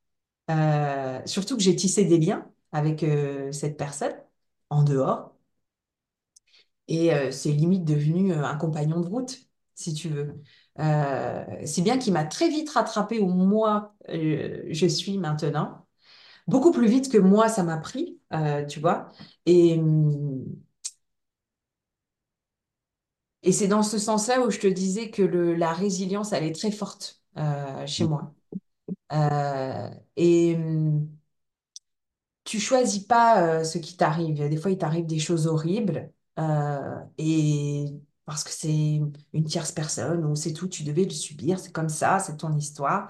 euh, 0.51 1.21
surtout 1.25 1.57
que 1.57 1.63
j'ai 1.63 1.75
tissé 1.75 2.05
des 2.05 2.19
liens 2.19 2.49
avec 2.71 3.03
euh, 3.03 3.51
cette 3.51 3.77
personne 3.77 4.13
en 4.69 4.83
dehors. 4.83 5.35
Et 6.87 7.11
c'est 7.31 7.51
limite 7.51 7.85
devenu 7.85 8.33
un 8.33 8.55
compagnon 8.55 8.99
de 9.01 9.07
route, 9.07 9.37
si 9.75 9.93
tu 9.93 10.09
veux. 10.09 10.41
Si 11.65 11.81
bien 11.83 11.99
qu'il 11.99 12.13
m'a 12.13 12.25
très 12.25 12.49
vite 12.49 12.69
rattrapé 12.71 13.19
où 13.19 13.27
moi, 13.27 13.95
je 14.09 14.87
suis 14.87 15.19
maintenant. 15.19 15.85
Beaucoup 16.49 16.71
plus 16.71 16.87
vite 16.87 17.11
que 17.11 17.17
moi, 17.17 17.49
ça 17.49 17.63
m'a 17.63 17.77
pris, 17.77 18.19
euh, 18.33 18.65
tu 18.65 18.79
vois. 18.79 19.09
Et, 19.45 19.77
hum, 19.79 20.43
et 23.43 23.51
c'est 23.51 23.67
dans 23.67 23.83
ce 23.83 23.97
sens-là 23.97 24.41
où 24.45 24.49
je 24.51 24.59
te 24.59 24.67
disais 24.67 25.09
que 25.11 25.21
la 25.23 25.73
résilience, 25.73 26.33
elle 26.33 26.43
est 26.43 26.55
très 26.55 26.71
forte 26.71 27.21
euh, 27.37 27.85
chez 27.87 28.05
moi. 28.05 28.33
Euh, 29.13 29.89
et, 30.17 30.55
hum, 30.57 31.09
tu 32.43 32.59
choisis 32.59 33.03
pas 33.03 33.63
ce 33.63 33.77
qui 33.77 33.95
t'arrive. 33.97 34.49
Des 34.49 34.57
fois, 34.57 34.71
il 34.71 34.77
t'arrive 34.77 35.05
des 35.05 35.19
choses 35.19 35.47
horribles 35.47 36.11
et 37.17 37.85
parce 38.25 38.43
que 38.43 38.51
c'est 38.51 39.01
une 39.33 39.43
tierce 39.45 39.71
personne 39.71 40.23
ou 40.25 40.35
c'est 40.35 40.53
tout, 40.53 40.67
tu 40.67 40.83
devais 40.83 41.03
le 41.03 41.09
subir, 41.09 41.59
c'est 41.59 41.71
comme 41.71 41.89
ça, 41.89 42.19
c'est 42.19 42.37
ton 42.37 42.53
histoire. 42.55 43.09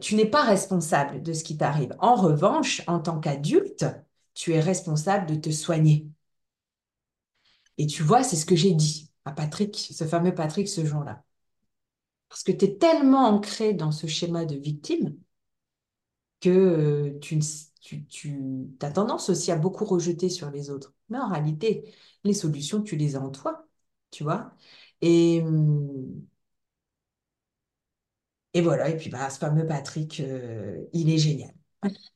Tu 0.00 0.14
n'es 0.16 0.26
pas 0.26 0.42
responsable 0.44 1.22
de 1.22 1.32
ce 1.32 1.44
qui 1.44 1.56
t'arrive. 1.56 1.94
En 2.00 2.14
revanche, 2.16 2.82
en 2.86 3.00
tant 3.00 3.20
qu'adulte, 3.20 3.84
tu 4.34 4.52
es 4.52 4.60
responsable 4.60 5.26
de 5.26 5.34
te 5.36 5.50
soigner. 5.50 6.08
Et 7.78 7.86
tu 7.86 8.02
vois, 8.02 8.22
c'est 8.22 8.36
ce 8.36 8.44
que 8.46 8.54
j'ai 8.56 8.74
dit 8.74 9.10
à 9.24 9.32
Patrick, 9.32 9.76
ce 9.92 10.04
fameux 10.04 10.34
Patrick, 10.34 10.68
ce 10.68 10.84
jour-là. 10.84 11.22
Parce 12.28 12.44
que 12.44 12.52
tu 12.52 12.66
es 12.66 12.76
tellement 12.78 13.26
ancré 13.26 13.74
dans 13.74 13.90
ce 13.92 14.06
schéma 14.06 14.44
de 14.44 14.54
victime 14.56 15.16
que 16.40 16.48
euh, 16.50 17.18
tu, 17.20 17.40
tu, 17.80 18.06
tu 18.06 18.68
as 18.82 18.90
tendance 18.92 19.30
aussi 19.30 19.50
à 19.52 19.56
beaucoup 19.56 19.84
rejeter 19.84 20.28
sur 20.28 20.50
les 20.50 20.70
autres. 20.70 20.94
Mais 21.08 21.18
en 21.18 21.28
réalité, 21.28 21.94
les 22.24 22.34
solutions, 22.34 22.82
tu 22.82 22.96
les 22.96 23.16
as 23.16 23.20
en 23.22 23.30
toi, 23.30 23.66
tu 24.10 24.24
vois. 24.24 24.52
Et, 25.00 25.42
hum, 25.44 26.26
et 28.56 28.62
voilà, 28.62 28.88
et 28.88 28.96
puis 28.96 29.10
bah, 29.10 29.28
ce 29.28 29.38
fameux 29.38 29.66
Patrick, 29.66 30.20
euh, 30.20 30.78
il 30.92 31.10
est 31.10 31.18
génial. 31.18 31.52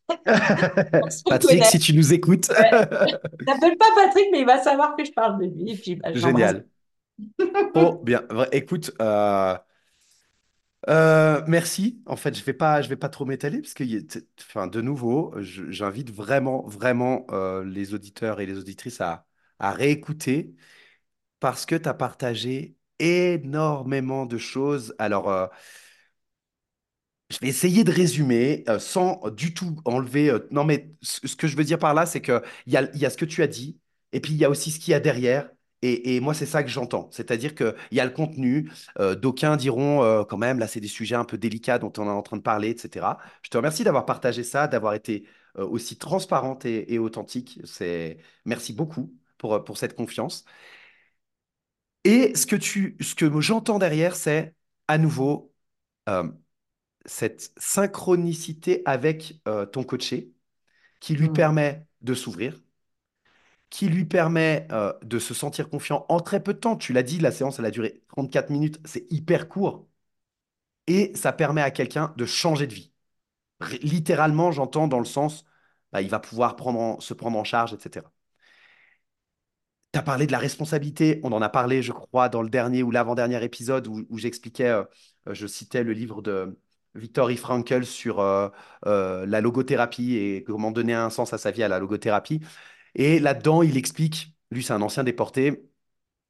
Patrick, 0.24 1.40
connaît. 1.42 1.64
si 1.64 1.78
tu 1.78 1.92
nous 1.94 2.12
écoutes, 2.12 2.48
Ouais. 2.48 2.70
S'appelle 3.46 3.76
pas 3.76 3.86
Patrick, 3.94 4.28
mais 4.32 4.40
il 4.40 4.46
va 4.46 4.62
savoir 4.62 4.96
que 4.96 5.04
je 5.04 5.12
parle 5.12 5.38
de 5.38 5.46
lui. 5.46 5.72
Et 5.72 5.76
puis 5.76 5.96
bah, 5.96 6.12
génial. 6.14 6.64
Oh, 7.74 8.00
bien. 8.02 8.22
Écoute, 8.52 8.90
euh, 9.00 9.54
euh, 10.88 11.42
merci. 11.46 12.02
En 12.06 12.16
fait, 12.16 12.34
je 12.36 12.42
vais 12.44 12.54
pas, 12.54 12.80
je 12.82 12.88
vais 12.88 12.96
pas 12.96 13.08
trop 13.08 13.24
m'étaler 13.24 13.60
parce 13.60 13.74
que, 13.74 13.84
enfin, 14.40 14.66
de 14.66 14.80
nouveau, 14.80 15.34
j'invite 15.38 16.10
vraiment, 16.10 16.66
vraiment 16.66 17.26
euh, 17.30 17.64
les 17.64 17.92
auditeurs 17.94 18.40
et 18.40 18.46
les 18.46 18.58
auditrices 18.58 19.00
à, 19.00 19.26
à 19.58 19.72
réécouter 19.72 20.54
parce 21.40 21.66
que 21.66 21.74
tu 21.76 21.88
as 21.88 21.94
partagé 21.94 22.76
énormément 22.98 24.26
de 24.26 24.38
choses. 24.38 24.94
Alors, 24.98 25.30
euh, 25.30 25.46
Je 27.30 27.38
vais 27.40 27.48
essayer 27.48 27.84
de 27.84 27.92
résumer 27.92 28.64
euh, 28.68 28.78
sans 28.78 29.20
du 29.30 29.54
tout 29.54 29.76
enlever. 29.84 30.30
euh, 30.30 30.48
non, 30.50 30.64
mais 30.64 30.90
ce, 31.02 31.36
que 31.36 31.46
je 31.46 31.56
veux 31.56 31.64
dire 31.64 31.78
par 31.78 31.94
là, 31.94 32.06
c'est 32.06 32.20
qu'il 32.20 32.40
y 32.66 32.76
a, 32.76 32.90
y 32.96 33.04
a 33.06 33.10
ce 33.10 33.16
que 33.16 33.24
tu 33.24 33.42
as 33.42 33.46
dit, 33.46 33.78
et 34.12 34.20
puis 34.20 34.32
il 34.32 34.38
y 34.38 34.44
a 34.44 34.50
aussi 34.50 34.70
ce 34.70 34.80
qu'il 34.80 34.92
y 34.92 34.94
a 34.94 35.00
derrière. 35.00 35.50
Et, 35.82 36.16
et 36.16 36.20
moi, 36.20 36.34
c'est 36.34 36.44
ça 36.46 36.62
que 36.62 36.68
j'entends. 36.68 37.08
C'est-à-dire 37.10 37.54
qu'il 37.54 37.74
y 37.92 38.00
a 38.00 38.04
le 38.04 38.10
contenu. 38.10 38.70
euh, 38.98 39.14
d'aucuns 39.14 39.56
diront 39.56 40.24
quand 40.24 40.36
même, 40.36 40.58
là, 40.58 40.66
c'est 40.66 40.80
des 40.80 40.88
sujets 40.88 41.14
un 41.14 41.24
peu 41.24 41.38
délicats 41.38 41.78
dont 41.78 41.92
on 41.96 42.04
est 42.06 42.10
en 42.10 42.22
train 42.22 42.36
de 42.36 42.42
parler, 42.42 42.70
etc. 42.70 43.18
Je 43.42 43.48
te 43.50 43.56
remercie 43.56 43.84
d'avoir 43.84 44.04
partagé 44.04 44.42
ça, 44.44 44.66
d'avoir 44.68 44.92
été 44.94 45.24
aussi 45.56 45.96
transparente 45.96 46.66
et, 46.66 46.98
authentique. 46.98 47.60
Merci 48.44 48.72
beaucoup 48.74 49.10
pour, 49.38 49.64
pour 49.64 49.78
cette 49.78 49.94
confiance. 49.96 50.44
Et 52.04 52.34
ce 52.34 52.46
que 52.46 52.56
tu, 52.56 52.96
que 53.16 53.40
j'entends 53.40 53.78
derrière, 53.78 54.16
c'est 54.16 54.54
à 54.88 54.98
nouveau. 54.98 55.52
Cette 57.06 57.52
synchronicité 57.58 58.82
avec 58.86 59.40
euh, 59.48 59.66
ton 59.66 59.84
coaché 59.84 60.32
qui 61.00 61.14
lui 61.16 61.28
Hum, 61.28 61.30
permet 61.30 61.86
de 62.02 62.14
s'ouvrir, 62.14 62.60
qui 63.70 63.88
lui 63.88 64.04
permet 64.04 64.66
euh, 64.72 64.92
de 65.02 65.18
se 65.18 65.32
sentir 65.34 65.68
confiant 65.68 66.04
en 66.08 66.20
très 66.20 66.42
peu 66.42 66.54
de 66.54 66.58
temps. 66.58 66.76
Tu 66.76 66.92
l'as 66.92 67.02
dit, 67.02 67.18
la 67.20 67.30
séance, 67.32 67.58
elle 67.58 67.66
a 67.66 67.70
duré 67.70 68.02
34 68.08 68.50
minutes, 68.50 68.80
c'est 68.84 69.06
hyper 69.12 69.48
court. 69.48 69.86
Et 70.86 71.12
ça 71.16 71.32
permet 71.32 71.62
à 71.62 71.70
quelqu'un 71.70 72.12
de 72.16 72.26
changer 72.26 72.66
de 72.66 72.74
vie. 72.74 72.92
R- 73.62 73.80
littéralement, 73.82 74.52
j'entends 74.52 74.88
dans 74.88 74.98
le 75.00 75.06
sens, 75.06 75.44
bah, 75.92 76.02
il 76.02 76.10
va 76.10 76.20
pouvoir 76.20 76.56
prendre 76.56 76.80
en- 76.80 77.00
se 77.00 77.14
prendre 77.14 77.38
en 77.38 77.44
charge, 77.44 77.74
etc. 77.74 78.12
Tu 79.92 79.98
as 79.98 80.02
parlé 80.02 80.26
de 80.26 80.32
la 80.32 80.38
responsabilité, 80.38 81.20
on 81.24 81.32
en 81.32 81.42
a 81.42 81.48
parlé, 81.48 81.82
je 81.82 81.90
crois, 81.92 82.28
dans 82.28 82.42
le 82.42 82.48
dernier 82.50 82.82
ou 82.84 82.90
l'avant-dernier 82.92 83.42
épisode 83.42 83.88
où, 83.88 84.06
où 84.08 84.18
j'expliquais, 84.18 84.68
euh, 84.68 84.84
je 85.26 85.46
citais 85.48 85.82
le 85.82 85.92
livre 85.92 86.22
de 86.22 86.56
Viktor 86.94 87.30
E. 87.30 87.36
Frankl 87.36 87.84
sur 87.84 88.20
euh, 88.20 88.48
euh, 88.86 89.26
la 89.26 89.40
logothérapie 89.40 90.16
et 90.16 90.44
comment 90.44 90.70
donner 90.70 90.94
un 90.94 91.10
sens 91.10 91.32
à 91.32 91.38
sa 91.38 91.50
vie 91.50 91.62
à 91.62 91.68
la 91.68 91.78
logothérapie. 91.78 92.40
Et 92.94 93.18
là-dedans, 93.20 93.62
il 93.62 93.76
explique, 93.76 94.36
lui 94.50 94.62
c'est 94.62 94.72
un 94.72 94.82
ancien 94.82 95.04
déporté, 95.04 95.70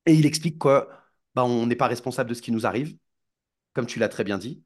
et 0.06 0.14
il 0.14 0.26
explique 0.26 0.58
que 0.58 0.86
bah, 1.34 1.44
on 1.44 1.66
n'est 1.66 1.76
pas 1.76 1.88
responsable 1.88 2.30
de 2.30 2.34
ce 2.34 2.42
qui 2.42 2.52
nous 2.52 2.66
arrive, 2.66 2.96
comme 3.74 3.86
tu 3.86 3.98
l'as 3.98 4.08
très 4.08 4.24
bien 4.24 4.38
dit 4.38 4.64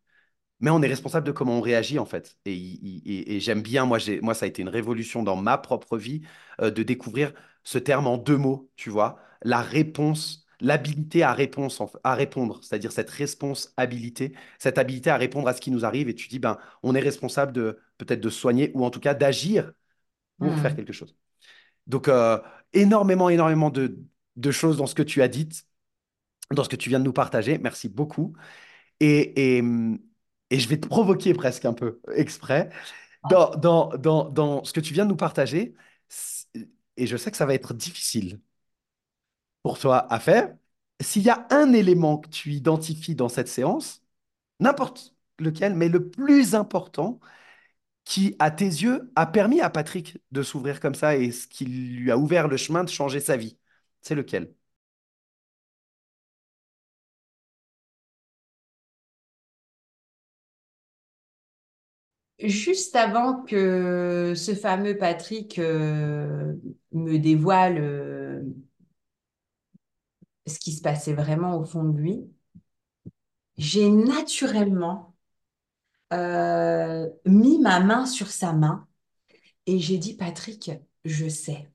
mais 0.61 0.71
on 0.71 0.83
est 0.83 0.89
responsable 0.89 1.27
de 1.27 1.33
comment 1.33 1.59
on 1.59 1.61
réagit 1.61 1.99
en 1.99 2.07
fait. 2.07 2.37
Et, 2.47 3.39
j'aime 3.41 3.63
bien, 3.63 3.85
moi, 3.87 3.99
moi, 4.23 4.35
ça 4.35 4.47
a 4.47 4.49
été 4.49 4.63
une 4.63 4.69
révolution 4.69 5.23
dans 5.23 5.37
ma 5.37 5.59
propre 5.59 5.99
vie 5.99 6.23
euh, 6.61 6.71
de 6.71 6.83
découvrir 6.83 7.33
ce 7.65 7.79
terme 7.79 8.07
en 8.07 8.19
deux 8.19 8.37
mots, 8.37 8.71
tu 8.77 8.91
vois, 8.91 9.19
la 9.43 9.61
réponse, 9.61 10.44
l'habilité 10.61 11.23
à, 11.23 11.33
réponse, 11.33 11.83
à 12.05 12.15
répondre, 12.15 12.61
c'est-à-dire 12.63 12.93
cette 12.93 13.11
responsabilité, 13.11 14.35
cette 14.59 14.79
habilité 14.79 15.11
à 15.11 15.17
répondre 15.17 15.49
à 15.49 15.55
ce 15.55 15.61
qui 15.61 15.71
nous 15.71 15.85
arrive. 15.85 16.09
Et 16.09 16.15
tu 16.15 16.29
dis, 16.29 16.39
ben, 16.39 16.59
on 16.83 16.95
est 16.95 17.01
responsable 17.01 17.53
de 17.53 17.79
peut-être 17.99 18.21
de 18.21 18.31
soigner 18.31 18.71
ou 18.75 18.85
en 18.85 18.91
tout 18.91 19.01
cas 19.01 19.15
d'agir 19.15 19.73
pour 20.39 20.55
faire 20.59 20.71
hum. 20.73 20.77
quelque 20.77 20.93
chose. 20.93 21.17
Donc, 21.87 22.09
euh, 22.09 22.39
énormément, 22.73 23.29
énormément 23.29 23.71
de, 23.71 23.99
de 24.37 24.51
choses 24.51 24.77
dans 24.77 24.87
ce 24.87 24.95
que 24.95 25.03
tu 25.03 25.23
as 25.23 25.29
dit, 25.29 25.49
dans 26.51 26.65
ce 26.65 26.69
que 26.69 26.77
tu 26.77 26.89
viens 26.89 27.01
de 27.01 27.05
nous 27.05 27.13
partager. 27.13 27.59
Merci 27.59 27.89
beaucoup. 27.89 28.35
Et, 29.01 29.57
et, 29.59 29.63
et 30.51 30.59
je 30.59 30.69
vais 30.69 30.79
te 30.79 30.87
provoquer 30.87 31.35
presque 31.35 31.65
un 31.65 31.75
peu 31.75 32.01
exprès 32.15 32.71
dans, 33.29 33.51
dans, 33.57 33.89
dans, 33.97 34.29
dans 34.31 34.65
ce 34.65 34.73
que 34.73 34.81
tu 34.81 34.95
viens 34.95 35.05
de 35.05 35.11
nous 35.11 35.17
partager. 35.17 35.75
Et 36.97 37.07
je 37.07 37.17
sais 37.17 37.31
que 37.31 37.37
ça 37.37 37.47
va 37.47 37.55
être 37.55 37.75
difficile 37.75 38.41
pour 39.65 39.81
toi 39.81 40.13
à 40.15 40.21
faire. 40.21 40.57
S'il 41.03 41.25
y 41.25 41.31
a 41.31 41.49
un 41.53 41.75
élément 41.75 42.19
que 42.19 42.31
tu 42.31 42.53
identifies 42.53 43.17
dans 43.17 43.31
cette 43.31 43.49
séance, 43.49 44.03
n'importe 44.61 45.15
lequel, 45.41 45.75
mais 45.75 45.89
le 45.91 46.11
plus 46.11 46.55
important, 46.57 47.21
qui, 48.05 48.37
à 48.39 48.51
tes 48.51 48.67
yeux, 48.67 49.13
a 49.17 49.27
permis 49.27 49.61
à 49.61 49.71
Patrick 49.71 50.19
de 50.33 50.43
s'ouvrir 50.43 50.81
comme 50.81 50.95
ça 50.95 51.17
et 51.17 51.33
ce 51.33 51.49
qui 51.49 51.65
lui 51.67 52.11
a 52.11 52.19
ouvert 52.19 52.49
le 52.49 52.57
chemin 52.57 52.85
de 52.85 52.91
changer 52.91 53.21
sa 53.21 53.37
vie, 53.37 53.59
c'est 54.03 54.15
lequel? 54.17 54.55
Juste 62.41 62.97
avant 62.97 63.43
que 63.45 64.35
ce 64.37 64.55
fameux 64.55 64.99
Patrick 64.99 65.59
euh, 65.59 66.53
me 66.93 67.19
dévoile 67.19 67.79
euh, 67.79 68.43
ce 70.47 70.59
qui 70.59 70.73
se 70.73 70.83
passait 70.83 71.15
vraiment 71.15 71.57
au 71.59 71.65
fond 71.65 71.85
de 71.85 71.99
lui, 71.99 72.25
j'ai 73.57 73.89
naturellement 73.91 75.15
euh, 76.13 77.09
mis 77.27 77.59
ma 77.61 77.81
main 77.81 78.07
sur 78.07 78.29
sa 78.31 78.53
main 78.53 78.87
et 79.67 79.79
j'ai 79.81 79.99
dit, 79.99 80.17
Patrick, 80.17 80.71
je 81.05 81.29
sais. 81.29 81.71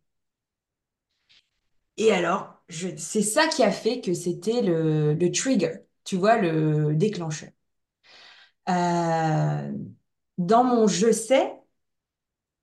Et 1.97 2.11
alors, 2.11 2.63
c'est 2.69 3.21
ça 3.21 3.47
qui 3.47 3.63
a 3.63 3.71
fait 3.71 4.01
que 4.01 4.13
c'était 4.13 4.61
le, 4.61 5.13
le 5.13 5.31
trigger. 5.31 5.79
tu 6.03 6.15
vois, 6.17 6.37
le 6.37 6.95
déclencheur. 6.95 7.49
Euh, 8.69 9.71
dans 10.37 10.63
mon 10.63 10.87
je 10.87 11.11
sais, 11.11 11.53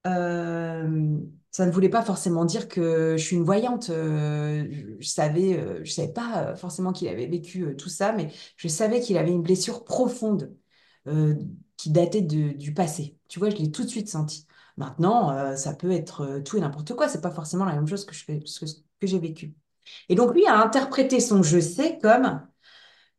euh, 0.06 1.18
ça 1.50 1.66
ne 1.66 1.70
voulait 1.70 1.88
pas 1.88 2.02
forcément 2.02 2.44
dire 2.44 2.68
que 2.68 3.16
je 3.16 3.22
suis 3.24 3.36
une 3.36 3.44
voyante. 3.44 3.90
Euh, 3.90 4.66
je, 5.00 5.08
savais, 5.08 5.58
euh, 5.58 5.84
savais 5.86 6.12
pas 6.12 6.48
euh, 6.52 6.56
forcément 6.56 6.92
qu'il 6.92 7.08
avait 7.08 7.26
vécu 7.26 7.74
tout 7.76 7.88
ça, 7.88 8.12
mais 8.12 8.30
je 8.56 8.68
savais 8.68 9.00
qu'il 9.00 9.16
avait 9.18 9.30
une 9.32 9.42
blessure 9.42 9.84
profonde 9.84 10.54
qui 11.76 11.90
datait 11.90 12.22
de- 12.22 12.52
du 12.52 12.74
passé. 12.74 13.16
Tu 13.28 13.38
vois, 13.38 13.50
je 13.50 13.56
l'ai 13.56 13.70
tout 13.70 13.84
de 13.84 13.88
suite 13.88 14.08
senti. 14.08 14.46
Maintenant, 14.76 15.56
ça 15.56 15.74
peut 15.74 15.90
être 15.90 16.40
tout 16.44 16.56
et 16.56 16.60
n'importe 16.60 16.94
quoi. 16.94 17.08
C'est 17.08 17.20
pas 17.20 17.30
forcément 17.30 17.64
la 17.64 17.74
même 17.74 17.86
chose 17.86 18.04
que 18.04 18.14
je 18.14 18.24
que, 18.26 19.06
j'ai 19.06 19.18
vécu. 19.18 19.54
Et 20.08 20.14
donc 20.14 20.34
lui 20.34 20.46
a 20.46 20.58
interprété 20.60 21.20
son 21.20 21.42
je 21.42 21.60
sais 21.60 21.98
comme 22.02 22.46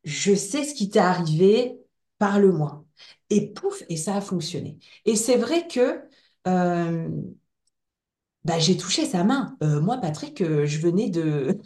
je 0.04 0.36
sais 0.36 0.64
ce 0.66 0.74
qui 0.76 0.90
t'est 0.90 1.00
arrivé, 1.00 1.80
parle-moi. 2.20 2.86
Et 3.30 3.54
pouf, 3.54 3.84
et 3.90 3.98
ça 3.98 4.16
a 4.16 4.22
fonctionné. 4.22 4.80
Et 5.06 5.16
c'est 5.16 5.38
vrai 5.38 5.68
que 5.68 6.02
bah, 8.48 8.60
j'ai 8.60 8.78
touché 8.78 9.06
sa 9.06 9.24
main. 9.24 9.58
Euh, 9.64 9.82
moi, 9.82 9.98
Patrick, 9.98 10.42
euh, 10.42 10.66
je 10.66 10.80
venais 10.80 11.10
de, 11.10 11.60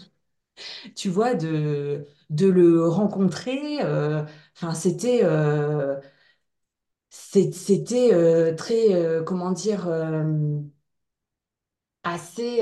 tu 0.95 1.09
vois, 1.09 1.33
de, 1.35 2.05
le 2.29 2.87
rencontrer. 2.87 3.81
euh, 3.83 4.23
Enfin, 4.55 4.73
c'était, 4.73 5.23
c'était 7.09 8.55
très, 8.55 9.23
comment 9.25 9.51
dire, 9.51 9.87
assez. 12.03 12.61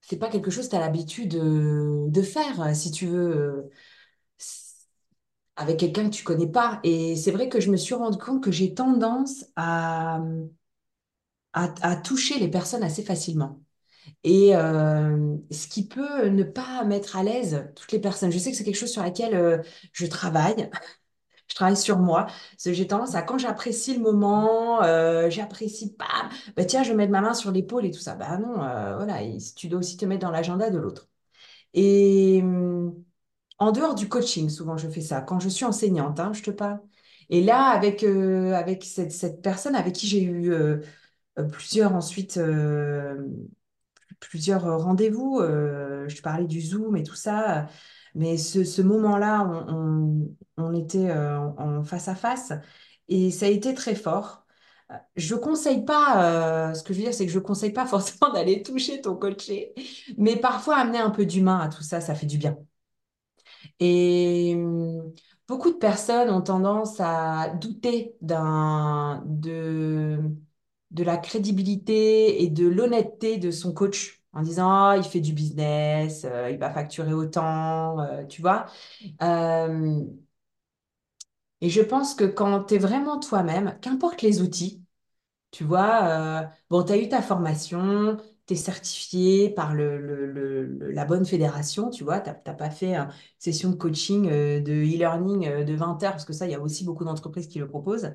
c'est 0.00 0.18
pas 0.18 0.28
quelque 0.30 0.50
chose 0.50 0.66
que 0.66 0.70
tu 0.70 0.76
as 0.76 0.80
l'habitude 0.80 1.30
de, 1.32 2.06
de 2.08 2.22
faire, 2.22 2.74
si 2.76 2.90
tu 2.90 3.06
veux, 3.06 3.70
avec 5.56 5.78
quelqu'un 5.78 6.04
que 6.10 6.14
tu 6.14 6.24
connais 6.24 6.46
pas. 6.50 6.80
Et 6.84 7.16
c'est 7.16 7.30
vrai 7.30 7.48
que 7.48 7.60
je 7.60 7.70
me 7.70 7.76
suis 7.76 7.94
rendu 7.94 8.18
compte 8.18 8.42
que 8.42 8.50
j'ai 8.52 8.74
tendance 8.74 9.44
à, 9.56 10.20
à, 11.56 11.96
toucher 11.96 12.38
les 12.38 12.48
personnes 12.48 12.82
assez 12.82 13.02
facilement. 13.02 13.60
Et 14.24 14.54
euh, 14.56 15.36
ce 15.50 15.66
qui 15.68 15.88
peut 15.88 16.26
ne 16.28 16.44
pas 16.44 16.84
mettre 16.84 17.16
à 17.16 17.22
l'aise 17.22 17.66
toutes 17.74 17.92
les 17.92 17.98
personnes. 18.00 18.30
Je 18.30 18.38
sais 18.38 18.50
que 18.50 18.56
c'est 18.56 18.64
quelque 18.64 18.76
chose 18.76 18.92
sur 18.92 19.02
laquelle 19.02 19.34
euh, 19.34 19.58
je 19.92 20.06
travaille. 20.06 20.70
Je 21.48 21.54
travaille 21.54 21.76
sur 21.76 22.00
moi. 22.00 22.26
J'ai 22.58 22.88
tendance 22.88 23.14
à, 23.14 23.22
quand 23.22 23.38
j'apprécie 23.38 23.94
le 23.94 24.00
moment, 24.00 24.82
euh, 24.82 25.30
j'apprécie, 25.30 25.94
bam, 25.96 26.28
bah 26.56 26.64
tiens, 26.64 26.82
je 26.82 26.90
vais 26.90 26.96
mettre 26.96 27.12
ma 27.12 27.20
main 27.20 27.34
sur 27.34 27.52
l'épaule 27.52 27.86
et 27.86 27.92
tout 27.92 28.00
ça. 28.00 28.16
Bah 28.16 28.36
non, 28.36 28.54
voilà, 28.56 29.20
tu 29.54 29.68
dois 29.68 29.78
aussi 29.78 29.96
te 29.96 30.04
mettre 30.04 30.22
dans 30.22 30.32
l'agenda 30.32 30.70
de 30.70 30.78
l'autre. 30.78 31.08
Et 31.74 32.40
hum, 32.42 32.94
en 33.58 33.72
dehors 33.72 33.94
du 33.94 34.08
coaching, 34.08 34.50
souvent 34.50 34.76
je 34.76 34.88
fais 34.88 35.00
ça. 35.02 35.20
Quand 35.20 35.38
je 35.40 35.48
suis 35.48 35.64
enseignante, 35.64 36.18
hein, 36.20 36.32
je 36.32 36.42
te 36.42 36.50
parle. 36.50 36.80
Et 37.30 37.42
là, 37.42 37.68
avec, 37.68 38.02
avec 38.02 38.84
cette, 38.84 39.12
cette 39.12 39.40
personne 39.40 39.76
avec 39.76 39.94
qui 39.94 40.08
j'ai 40.08 40.24
eu 40.24 40.52
plusieurs 41.44 41.94
ensuite 41.94 42.36
euh, 42.38 43.16
plusieurs 44.20 44.62
rendez-vous. 44.82 45.38
euh, 45.40 46.08
je 46.08 46.16
te 46.16 46.22
parlais 46.22 46.46
du 46.46 46.60
Zoom 46.60 46.96
et 46.96 47.02
tout 47.02 47.14
ça. 47.14 47.68
Mais 48.14 48.38
ce, 48.38 48.64
ce 48.64 48.82
moment-là, 48.82 49.44
on, 49.68 50.30
on- 50.56 50.72
était 50.74 51.10
euh, 51.10 51.38
en 51.38 51.84
face 51.84 52.08
à 52.08 52.14
face 52.14 52.52
et 53.08 53.30
ça 53.30 53.46
a 53.46 53.48
été 53.50 53.74
très 53.74 53.94
fort. 53.94 54.46
Je 55.16 55.34
conseille 55.36 55.84
pas, 55.84 56.70
euh, 56.70 56.74
ce 56.74 56.82
que 56.84 56.94
je 56.94 56.98
veux 57.00 57.04
dire, 57.06 57.14
c'est 57.14 57.26
que 57.26 57.32
je 57.32 57.38
conseille 57.40 57.72
pas 57.72 57.86
forcément 57.88 58.32
d'aller 58.32 58.62
toucher 58.62 59.00
ton 59.02 59.16
coaché, 59.16 59.74
mais 60.18 60.36
parfois 60.36 60.76
amener 60.78 60.98
un 60.98 61.10
peu 61.10 61.26
d'humain 61.26 61.58
à 61.60 61.68
tout 61.68 61.82
ça, 61.82 62.00
ça 62.00 62.14
fait 62.14 62.26
du 62.26 62.38
bien. 62.38 62.56
Et 63.80 64.56
beaucoup 65.48 65.70
de 65.70 65.76
personnes 65.76 66.30
ont 66.30 66.42
tendance 66.42 66.96
à 67.00 67.50
douter 67.60 68.14
d'un, 68.20 69.22
de, 69.26 70.18
de 70.96 71.04
la 71.04 71.16
crédibilité 71.18 72.42
et 72.42 72.48
de 72.50 72.66
l'honnêteté 72.66 73.38
de 73.38 73.50
son 73.50 73.72
coach 73.74 74.22
en 74.32 74.42
disant, 74.42 74.70
Ah, 74.70 74.94
il 74.96 75.04
fait 75.04 75.20
du 75.20 75.32
business, 75.32 76.24
euh, 76.24 76.50
il 76.50 76.58
va 76.58 76.70
facturer 76.70 77.12
autant, 77.14 78.00
euh, 78.00 78.24
tu 78.26 78.40
vois. 78.42 78.66
Euh, 79.22 80.00
et 81.60 81.70
je 81.70 81.80
pense 81.82 82.14
que 82.14 82.24
quand 82.24 82.64
tu 82.64 82.74
es 82.74 82.78
vraiment 82.78 83.18
toi-même, 83.18 83.78
qu'importe 83.80 84.22
les 84.22 84.42
outils, 84.42 84.84
tu 85.52 85.64
vois, 85.64 86.50
bon, 86.70 86.84
tu 86.84 86.92
as 86.92 86.98
eu 86.98 87.08
ta 87.08 87.22
formation, 87.22 88.18
tu 88.46 88.54
es 88.54 88.56
certifié 88.56 89.50
par 89.50 89.74
la 89.76 91.04
bonne 91.06 91.26
fédération, 91.26 91.90
tu 91.90 92.04
vois, 92.04 92.20
tu 92.20 92.30
n'as 92.30 92.54
pas 92.54 92.70
fait 92.70 92.94
une 92.96 93.08
session 93.38 93.70
de 93.70 93.76
coaching, 93.76 94.28
de 94.30 94.72
e-learning 94.72 95.64
de 95.64 95.74
20 95.74 96.02
heures, 96.04 96.12
parce 96.12 96.24
que 96.26 96.32
ça, 96.34 96.46
il 96.46 96.52
y 96.52 96.54
a 96.54 96.60
aussi 96.60 96.84
beaucoup 96.84 97.04
d'entreprises 97.04 97.48
qui 97.48 97.58
le 97.60 97.68
proposent. 97.68 98.14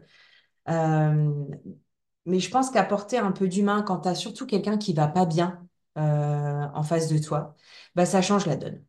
Mais 2.25 2.39
je 2.39 2.49
pense 2.51 2.69
qu'apporter 2.69 3.17
un 3.17 3.31
peu 3.31 3.47
d'humain 3.47 3.81
quand 3.83 4.01
tu 4.01 4.09
as 4.09 4.15
surtout 4.15 4.45
quelqu'un 4.45 4.77
qui 4.77 4.93
va 4.93 5.07
pas 5.07 5.25
bien 5.25 5.67
euh, 5.97 6.67
en 6.73 6.83
face 6.83 7.09
de 7.09 7.17
toi, 7.17 7.55
bah, 7.95 8.05
ça 8.05 8.21
change 8.21 8.45
la 8.45 8.55
donne. 8.55 8.83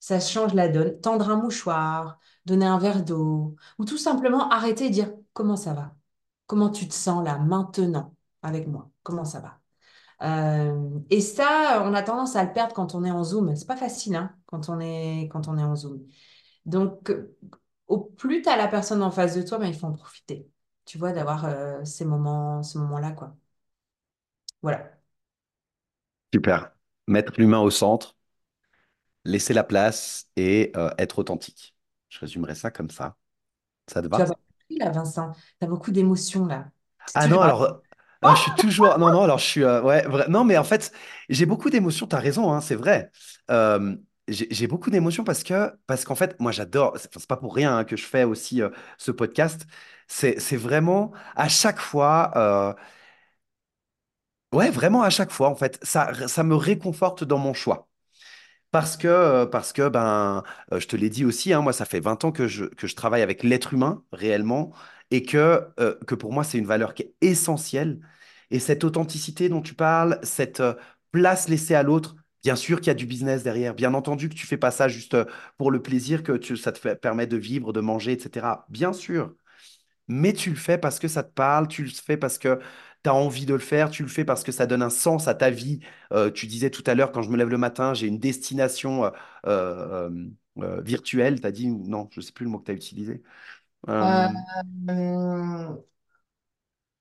Ça 0.00 0.20
change 0.20 0.54
la 0.54 0.68
donne. 0.68 1.00
Tendre 1.00 1.30
un 1.30 1.36
mouchoir, 1.36 2.18
donner 2.44 2.66
un 2.66 2.78
verre 2.78 3.04
d'eau, 3.04 3.56
ou 3.78 3.84
tout 3.84 3.96
simplement 3.98 4.48
arrêter 4.50 4.86
et 4.86 4.90
dire 4.90 5.12
comment 5.32 5.56
ça 5.56 5.72
va? 5.74 5.96
Comment 6.46 6.70
tu 6.70 6.88
te 6.88 6.94
sens 6.94 7.24
là 7.24 7.38
maintenant 7.38 8.14
avec 8.42 8.66
moi? 8.68 8.90
Comment 9.02 9.24
ça 9.24 9.40
va? 9.40 9.60
Euh, 10.22 11.00
et 11.10 11.20
ça, 11.20 11.82
on 11.86 11.94
a 11.94 12.02
tendance 12.02 12.36
à 12.36 12.44
le 12.44 12.52
perdre 12.52 12.74
quand 12.74 12.94
on 12.94 13.04
est 13.04 13.10
en 13.10 13.24
Zoom. 13.24 13.56
C'est 13.56 13.66
pas 13.66 13.76
facile, 13.76 14.16
hein, 14.16 14.34
quand 14.46 14.68
on 14.70 14.80
est, 14.80 15.28
quand 15.32 15.48
on 15.48 15.58
est 15.58 15.64
en 15.64 15.76
Zoom. 15.76 16.02
Donc, 16.66 17.12
au 17.88 17.98
plus 18.00 18.42
tu 18.42 18.48
as 18.50 18.56
la 18.56 18.68
personne 18.68 19.02
en 19.02 19.10
face 19.10 19.36
de 19.36 19.42
toi, 19.42 19.58
ben, 19.58 19.66
il 19.68 19.74
faut 19.76 19.86
en 19.86 19.92
profiter. 19.94 20.48
Tu 20.86 20.98
vois, 20.98 21.12
d'avoir 21.12 21.44
euh, 21.46 21.84
ces 21.84 22.04
moments, 22.06 22.62
ce 22.62 22.78
moment-là, 22.78 23.12
quoi. 23.12 23.36
Voilà. 24.62 25.00
Super. 26.34 26.70
Mettre 27.06 27.32
l'humain 27.38 27.60
au 27.60 27.70
centre, 27.70 28.14
laisser 29.24 29.54
la 29.54 29.64
place 29.64 30.28
et 30.36 30.72
euh, 30.76 30.90
être 30.98 31.18
authentique. 31.18 31.74
Je 32.08 32.18
résumerai 32.20 32.54
ça 32.54 32.70
comme 32.70 32.90
ça. 32.90 33.16
Ça 33.88 34.02
te 34.02 34.08
Tu 34.12 34.20
vas 34.20 34.26
va? 34.26 34.28
pas 34.28 34.34
compris, 34.34 34.78
là, 34.78 34.90
Vincent. 34.90 35.32
Tu 35.32 35.64
as 35.64 35.66
beaucoup 35.68 35.90
d'émotions, 35.90 36.46
là. 36.46 36.70
C'est 37.06 37.14
Ah 37.14 37.28
non, 37.28 37.40
toujours... 37.40 37.42
alors, 37.42 37.62
euh, 37.62 37.72
ah, 38.22 38.34
je 38.34 38.40
suis 38.40 38.54
toujours. 38.54 38.98
Non, 38.98 39.10
non, 39.10 39.22
alors 39.22 39.38
je 39.38 39.44
suis. 39.44 39.62
euh, 39.64 39.82
ouais, 39.82 40.02
vrai- 40.06 40.28
Non, 40.28 40.44
mais 40.44 40.56
en 40.58 40.64
fait, 40.64 40.92
j'ai 41.28 41.46
beaucoup 41.46 41.70
d'émotions, 41.70 42.06
tu 42.06 42.16
as 42.16 42.18
raison, 42.18 42.52
hein, 42.52 42.60
c'est 42.60 42.74
vrai. 42.74 43.10
Euh, 43.50 43.96
j'ai 44.28 44.66
beaucoup 44.66 44.90
d'émotions 44.90 45.24
parce 45.24 45.42
que, 45.42 45.70
parce 45.86 46.04
qu'en 46.04 46.14
fait, 46.14 46.38
moi, 46.40 46.52
j'adore. 46.52 46.96
C'est 46.98 47.26
pas 47.26 47.36
pour 47.36 47.54
rien 47.54 47.76
hein, 47.78 47.84
que 47.84 47.96
je 47.96 48.04
fais 48.04 48.24
aussi 48.24 48.62
ce 48.98 49.10
podcast. 49.10 49.66
C'est 50.08 50.56
vraiment 50.56 51.12
à 51.36 51.48
chaque 51.48 51.78
fois. 51.80 52.76
ouais, 54.52 54.70
vraiment 54.70 55.02
à 55.02 55.10
chaque 55.10 55.30
fois, 55.30 55.48
en 55.48 55.54
fait, 55.56 55.78
ça, 55.84 56.28
ça 56.28 56.42
me 56.44 56.54
réconforte 56.54 57.24
dans 57.24 57.38
mon 57.38 57.54
choix. 57.54 57.88
Parce 58.70 58.96
que, 58.96 59.44
parce 59.46 59.72
que 59.72 59.88
ben, 59.88 60.44
je 60.72 60.86
te 60.86 60.96
l'ai 60.96 61.10
dit 61.10 61.24
aussi, 61.24 61.52
hein, 61.52 61.62
moi, 61.62 61.72
ça 61.72 61.84
fait 61.86 62.00
20 62.00 62.24
ans 62.24 62.32
que 62.32 62.48
je, 62.48 62.66
que 62.66 62.86
je 62.88 62.96
travaille 62.96 63.22
avec 63.22 63.42
l'être 63.44 63.74
humain 63.74 64.04
réellement 64.12 64.72
et 65.10 65.24
que, 65.24 65.62
que 66.06 66.14
pour 66.16 66.32
moi, 66.32 66.44
c'est 66.44 66.58
une 66.58 66.66
valeur 66.66 66.94
qui 66.94 67.02
est 67.04 67.14
essentielle. 67.22 68.00
Et 68.50 68.58
cette 68.60 68.84
authenticité 68.84 69.48
dont 69.48 69.62
tu 69.62 69.74
parles, 69.74 70.20
cette 70.24 70.62
place 71.12 71.48
laissée 71.48 71.74
à 71.76 71.82
l'autre, 71.84 72.16
bien 72.44 72.56
sûr 72.56 72.78
qu'il 72.80 72.88
y 72.88 72.90
a 72.90 72.94
du 72.94 73.06
business 73.06 73.42
derrière, 73.42 73.74
bien 73.74 73.94
entendu 73.94 74.28
que 74.28 74.34
tu 74.34 74.46
fais 74.46 74.56
pas 74.58 74.70
ça 74.70 74.88
juste 74.88 75.14
euh, 75.14 75.24
pour 75.58 75.70
le 75.72 75.82
plaisir, 75.82 76.22
que 76.22 76.32
tu- 76.32 76.56
ça 76.56 76.72
te 76.72 76.78
fait- 76.78 76.96
permet 76.96 77.26
de 77.26 77.36
vivre, 77.38 77.72
de 77.72 77.80
manger, 77.80 78.12
etc. 78.12 78.66
Bien 78.70 78.92
sûr 78.92 79.34
mais 80.08 80.32
tu 80.34 80.50
le 80.50 80.56
fais 80.56 80.78
parce 80.78 80.98
que 80.98 81.08
ça 81.08 81.22
te 81.22 81.32
parle, 81.32 81.68
tu 81.68 81.82
le 81.84 81.90
fais 81.90 82.16
parce 82.16 82.38
que 82.38 82.60
tu 83.04 83.10
as 83.10 83.14
envie 83.14 83.46
de 83.46 83.54
le 83.54 83.60
faire, 83.60 83.90
tu 83.90 84.02
le 84.02 84.08
fais 84.08 84.24
parce 84.24 84.42
que 84.44 84.52
ça 84.52 84.66
donne 84.66 84.82
un 84.82 84.90
sens 84.90 85.28
à 85.28 85.34
ta 85.34 85.50
vie. 85.50 85.80
Euh, 86.12 86.30
tu 86.30 86.46
disais 86.46 86.70
tout 86.70 86.82
à 86.86 86.94
l'heure, 86.94 87.12
quand 87.12 87.22
je 87.22 87.30
me 87.30 87.36
lève 87.36 87.48
le 87.48 87.58
matin, 87.58 87.94
j'ai 87.94 88.06
une 88.08 88.18
destination 88.18 89.10
euh, 89.46 90.10
virtuelle. 90.82 91.40
Tu 91.40 91.46
as 91.46 91.52
dit, 91.52 91.68
non, 91.68 92.08
je 92.12 92.20
ne 92.20 92.24
sais 92.24 92.32
plus 92.32 92.44
le 92.44 92.50
mot 92.50 92.58
que 92.58 92.66
tu 92.66 92.70
as 92.72 92.74
utilisé. 92.74 93.22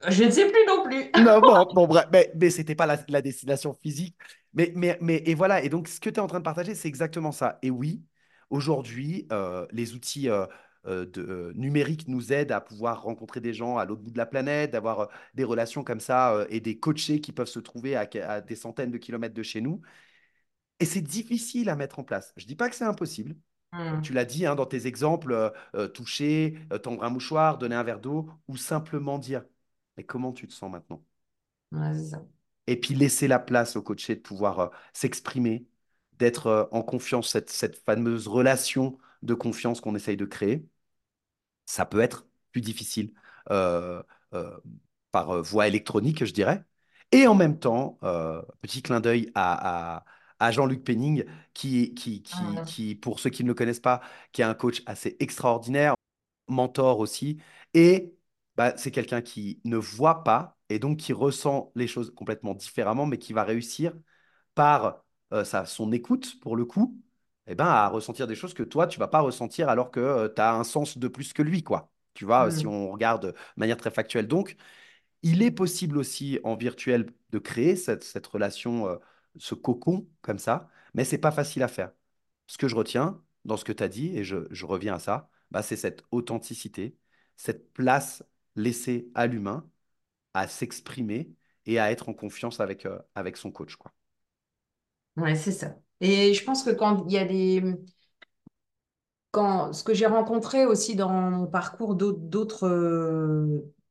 Je 0.08 0.23
ne 0.25 0.32
sais 0.32 0.49
plus 0.49 0.65
non 0.67 0.84
plus. 0.84 1.12
Non, 1.15 1.41
bon, 1.41 1.65
bon, 1.73 1.88
bref, 1.88 2.06
mais, 2.12 2.32
mais 2.36 2.49
c'était 2.49 2.75
pas 2.75 2.86
la, 2.88 2.97
la 3.08 3.21
destination 3.21 3.73
physique. 3.73 4.15
Mais, 4.53 4.71
mais, 4.75 4.97
mais, 5.01 5.23
et 5.25 5.33
voilà, 5.35 5.63
et 5.63 5.69
donc 5.69 5.87
ce 5.87 5.99
que 5.99 6.09
tu 6.09 6.17
es 6.17 6.19
en 6.19 6.27
train 6.27 6.39
de 6.39 6.43
partager, 6.43 6.75
c'est 6.75 6.87
exactement 6.87 7.31
ça. 7.31 7.57
Et 7.63 7.71
oui, 7.71 8.03
aujourd'hui, 8.49 9.27
euh, 9.31 9.65
les 9.71 9.93
outils 9.95 10.29
euh, 10.29 10.45
euh, 10.85 11.05
de, 11.07 11.51
numériques 11.55 12.07
nous 12.07 12.31
aident 12.33 12.51
à 12.51 12.61
pouvoir 12.61 13.01
rencontrer 13.03 13.39
des 13.41 13.53
gens 13.53 13.77
à 13.77 13.85
l'autre 13.85 14.01
bout 14.03 14.11
de 14.11 14.17
la 14.17 14.25
planète, 14.27 14.71
d'avoir 14.71 15.09
des 15.33 15.43
relations 15.43 15.83
comme 15.83 15.99
ça 15.99 16.45
et 16.49 16.59
des 16.59 16.77
coachés 16.79 17.19
qui 17.19 17.31
peuvent 17.31 17.47
se 17.47 17.59
trouver 17.59 17.95
à, 17.95 18.07
à 18.27 18.41
des 18.41 18.55
centaines 18.55 18.91
de 18.91 18.97
kilomètres 18.99 19.33
de 19.35 19.43
chez 19.43 19.61
nous. 19.61 19.81
Et 20.79 20.85
c'est 20.85 21.01
difficile 21.01 21.69
à 21.69 21.75
mettre 21.75 21.99
en 21.99 22.03
place. 22.03 22.33
Je 22.37 22.45
dis 22.45 22.55
pas 22.55 22.69
que 22.69 22.75
c'est 22.75 22.83
impossible. 22.85 23.35
Tu 24.01 24.13
Hmm. 24.13 24.13
l'as 24.13 24.25
dit 24.25 24.45
hein, 24.47 24.55
dans 24.55 24.65
tes 24.67 24.87
exemples, 24.87 25.33
euh, 25.75 25.87
toucher, 25.89 26.59
euh, 26.73 26.79
tendre 26.79 27.03
un 27.03 27.09
mouchoir, 27.11 27.57
donner 27.59 27.75
un 27.75 27.83
verre 27.83 28.01
d'eau, 28.01 28.29
ou 28.47 28.57
simplement 28.57 29.19
dire, 29.19 29.45
mais 29.97 30.05
comment 30.05 30.33
tu 30.33 30.47
te 30.47 30.53
sens 30.53 30.71
maintenant? 30.71 31.03
Ouais, 31.71 31.93
c'est 31.95 32.11
ça. 32.11 32.25
Et 32.67 32.80
puis 32.80 32.95
laisser 32.95 33.28
la 33.28 33.39
place 33.39 33.76
au 33.76 33.82
coaché 33.82 34.15
de 34.15 34.21
pouvoir 34.21 34.60
euh, 34.60 34.67
s'exprimer, 34.93 35.67
d'être 36.19 36.47
euh, 36.47 36.65
en 36.71 36.84
confiance, 36.84 37.30
cette, 37.32 37.49
cette 37.49 37.78
fameuse 37.86 38.28
relation 38.28 38.97
de 39.23 39.34
confiance 39.34 39.82
qu'on 39.82 39.95
essaye 39.95 40.17
de 40.17 40.26
créer, 40.26 40.65
ça 41.65 41.86
peut 41.86 42.02
être 42.02 42.28
plus 42.52 42.62
difficile 42.62 43.13
euh, 43.52 44.04
par 45.12 45.41
voie 45.43 45.67
électronique, 45.67 46.23
je 46.26 46.34
dirais. 46.34 46.63
Et 47.12 47.28
en 47.28 47.36
même 47.36 47.60
temps, 47.60 47.99
petit 48.62 48.82
clin 48.82 48.99
d'œil 48.99 49.32
à, 49.36 49.97
à- 49.97 50.06
à 50.39 50.52
Jean-Luc 50.52 50.84
Penning, 50.84 51.23
qui, 51.54 51.93
qui, 51.93 52.21
qui, 52.23 52.62
Mhm. 52.62 52.65
qui, 52.65 52.95
pour 52.95 53.19
ceux 53.19 53.30
qui 53.30 53.43
ne 53.43 53.49
le 53.49 53.54
connaissent 53.54 53.80
pas, 53.80 54.02
qui 54.32 54.41
est 54.41 54.45
un 54.45 54.54
coach 54.56 54.82
assez 54.86 55.15
extraordinaire, 55.19 55.95
mentor 56.47 56.99
aussi. 56.99 57.39
Et 57.73 58.15
bah, 58.58 58.76
c'est 58.78 58.91
quelqu'un 58.91 59.21
qui 59.21 59.62
ne 59.65 59.78
voit 59.78 60.23
pas 60.23 60.58
et 60.75 60.79
donc 60.79 60.97
qui 60.99 61.13
ressent 61.13 61.71
les 61.75 61.88
choses 61.88 62.13
complètement 62.15 62.53
différemment, 62.55 63.05
mais 63.05 63.17
qui 63.17 63.33
va 63.33 63.43
réussir 63.43 63.93
par 64.55 65.03
euh, 65.33 65.43
sa, 65.43 65.65
son 65.65 65.91
écoute, 65.91 66.39
pour 66.41 66.55
le 66.55 66.65
coup, 66.65 66.99
eh 67.47 67.55
ben, 67.55 67.65
à 67.65 67.88
ressentir 67.89 68.27
des 68.27 68.36
choses 68.36 68.53
que 68.53 68.63
toi, 68.63 68.88
tu 68.88 68.99
vas 68.99 69.07
pas 69.07 69.21
ressentir 69.21 69.69
alors 69.69 69.91
que 69.91 70.27
tu 70.36 70.41
as 70.41 70.53
un 70.55 70.63
sens 70.63 70.97
de 70.97 71.07
plus 71.07 71.33
que 71.33 71.41
lui, 71.41 71.63
quoi. 71.63 71.91
Tu 72.13 72.25
vois, 72.25 72.51
si 72.51 72.67
Mhm. 72.67 72.67
on 72.67 72.91
regarde 72.91 73.27
de 73.27 73.36
manière 73.57 73.77
très 73.77 73.91
factuelle. 73.91 74.27
Donc, 74.27 74.55
il 75.21 75.41
est 75.41 75.51
possible 75.51 75.97
aussi 75.97 76.39
en 76.43 76.55
virtuel 76.55 77.07
de 77.31 77.39
créer 77.39 77.75
cette, 77.75 78.03
cette 78.03 78.27
relation, 78.27 78.88
euh, 78.88 78.97
ce 79.38 79.55
cocon 79.55 80.07
comme 80.21 80.39
ça, 80.39 80.69
mais 80.93 81.05
c'est 81.05 81.17
pas 81.17 81.31
facile 81.31 81.63
à 81.63 81.67
faire. 81.67 81.91
Ce 82.47 82.57
que 82.57 82.67
je 82.67 82.75
retiens 82.75 83.21
dans 83.45 83.57
ce 83.57 83.65
que 83.65 83.71
tu 83.71 83.83
as 83.83 83.88
dit, 83.89 84.17
et 84.17 84.23
je, 84.23 84.38
je 84.51 84.65
reviens 84.65 84.95
à 84.95 84.99
ça, 84.99 85.29
bah, 85.51 85.62
c'est 85.63 85.75
cette 85.77 86.03
authenticité, 86.12 86.97
cette 87.38 87.71
place 87.73 88.23
laissée 88.55 89.09
à 89.15 89.27
l'humain 89.27 89.69
à 90.33 90.47
s'exprimer 90.47 91.31
et 91.65 91.79
à 91.79 91.91
être 91.91 92.09
en 92.09 92.13
confiance 92.13 92.59
avec, 92.59 92.85
euh, 92.85 92.99
avec 93.15 93.37
son 93.37 93.51
coach, 93.51 93.75
quoi. 93.75 93.93
Ouais, 95.17 95.35
c'est 95.35 95.51
ça. 95.51 95.75
Et 96.01 96.33
je 96.33 96.43
pense 96.43 96.63
que 96.63 96.71
quand 96.71 97.05
il 97.07 97.13
y 97.13 97.17
a 97.17 97.25
des, 97.25 97.61
quand, 99.31 99.73
ce 99.73 99.83
que 99.83 99.93
j'ai 99.93 100.05
rencontré 100.05 100.65
aussi 100.65 100.95
dans 100.95 101.09
mon 101.31 101.47
parcours 101.47 101.95
d'autres 101.95 102.69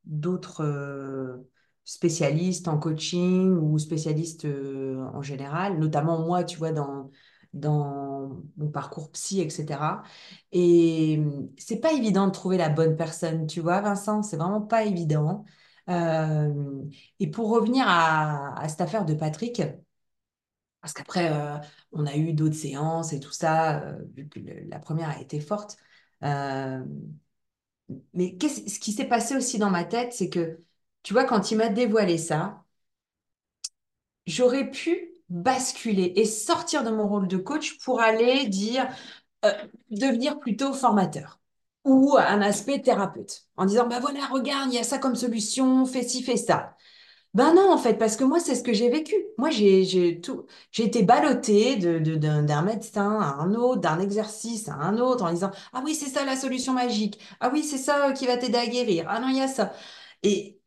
d'autres 0.05 0.63
spécialistes 1.85 2.69
en 2.69 2.79
coaching 2.79 3.57
ou 3.57 3.79
spécialistes 3.79 4.45
euh, 4.45 4.99
en 5.15 5.23
général, 5.23 5.79
notamment 5.79 6.21
moi, 6.25 6.45
tu 6.45 6.57
vois, 6.59 6.71
dans, 6.73 7.11
dans 7.55 8.31
mon 8.57 8.69
parcours 8.71 9.11
psy, 9.13 9.41
etc. 9.41 10.03
Et 10.53 11.21
c'est 11.59 11.81
pas 11.81 11.93
évident 11.93 12.27
de 12.29 12.33
trouver 12.33 12.57
la 12.57 12.69
bonne 12.69 12.97
personne, 12.97 13.47
tu 13.47 13.61
vois, 13.61 13.81
Vincent, 13.81 14.23
c'est 14.23 14.37
vraiment 14.37 14.61
pas 14.63 14.85
évident. 14.85 15.45
Euh, 15.89 16.85
et 17.21 17.31
pour 17.31 17.51
revenir 17.51 17.85
à, 17.89 18.67
cette 18.69 18.81
affaire 18.81 19.05
de 19.05 19.15
Patrick, 19.15 19.63
parce 20.81 20.93
qu'après, 20.95 21.31
euh, 21.33 21.57
on 21.93 22.07
a 22.07 22.17
eu 22.17 22.33
d'autres 22.33 22.57
séances 22.57 23.13
et 23.13 23.21
tout 23.21 23.33
ça, 23.33 23.81
euh, 23.83 23.99
vu 24.15 24.29
que 24.29 24.41
la 24.69 24.79
première 24.81 25.11
a 25.11 25.21
été 25.21 25.41
forte. 25.41 25.77
Mais 28.15 28.37
ce 28.41 28.79
qui 28.81 28.93
s'est 28.93 29.07
passé 29.09 29.37
aussi 29.37 29.59
dans 29.59 29.71
ma 29.71 29.85
tête, 29.85 30.13
c'est 30.13 30.29
que, 30.31 30.61
tu 31.03 31.13
vois, 31.13 31.25
quand 31.25 31.51
il 31.51 31.59
m'a 31.59 31.69
dévoilé 31.69 32.19
ça, 32.19 32.65
j'aurais 34.27 34.71
pu 34.71 35.13
basculer 35.29 36.13
et 36.17 36.25
sortir 36.25 36.85
de 36.85 36.91
mon 36.91 37.09
rôle 37.09 37.29
de 37.29 37.37
coach 37.37 37.79
pour 37.79 38.01
aller 38.01 38.47
dire, 38.49 38.89
devenir 39.91 40.39
plutôt 40.41 40.73
formateur 40.75 41.42
ou 41.85 42.17
un 42.19 42.41
aspect 42.43 42.81
thérapeute, 42.83 43.43
en 43.57 43.65
disant, 43.67 43.87
bah 43.89 43.99
voilà, 44.01 44.27
regarde, 44.27 44.71
il 44.73 44.77
y 44.77 44.79
a 44.79 44.85
ça 44.85 44.99
comme 44.99 45.17
solution, 45.17 45.85
fais 45.87 46.03
ci, 46.03 46.23
fais 46.23 46.37
ça. 46.37 46.77
Ben 47.35 47.55
non, 47.55 47.73
en 47.73 47.79
fait, 47.79 47.95
parce 47.95 48.17
que 48.17 48.25
moi, 48.25 48.41
c'est 48.41 48.55
ce 48.55 48.63
que 48.63 48.75
j'ai 48.75 48.91
vécu. 48.91 49.15
Moi, 49.39 49.51
j'ai 49.51 49.85
j'ai 49.85 50.21
tout, 50.21 50.47
j'ai 50.71 50.85
été 50.85 51.03
ballottée 51.03 51.77
de, 51.77 51.99
de- 51.99 52.17
d'un 52.17 52.43
d'un 52.43 52.63
médecin 52.63 53.21
à 53.21 53.37
un 53.43 53.55
autre, 53.55 53.81
d'un 53.81 54.01
exercice 54.01 54.69
à 54.69 54.75
un 54.75 54.99
autre, 54.99 55.25
en 55.25 55.33
disant, 55.33 55.51
ah 55.73 55.83
oui, 55.85 55.95
c'est 55.95 56.09
ça 56.11 56.25
la 56.27 56.37
solution 56.37 56.75
magique. 56.75 57.19
Ah 57.41 57.51
oui, 57.53 57.65
c'est 57.65 57.79
ça 57.79 58.13
qui 58.13 58.27
va 58.27 58.37
t'aider 58.37 58.59
à 58.59 58.67
guérir. 58.67 59.07
Ah 59.09 59.21
non, 59.21 59.29
il 59.29 59.39
y 59.39 59.41
a 59.41 59.49
ça. 59.49 59.73
Et, 60.23 60.61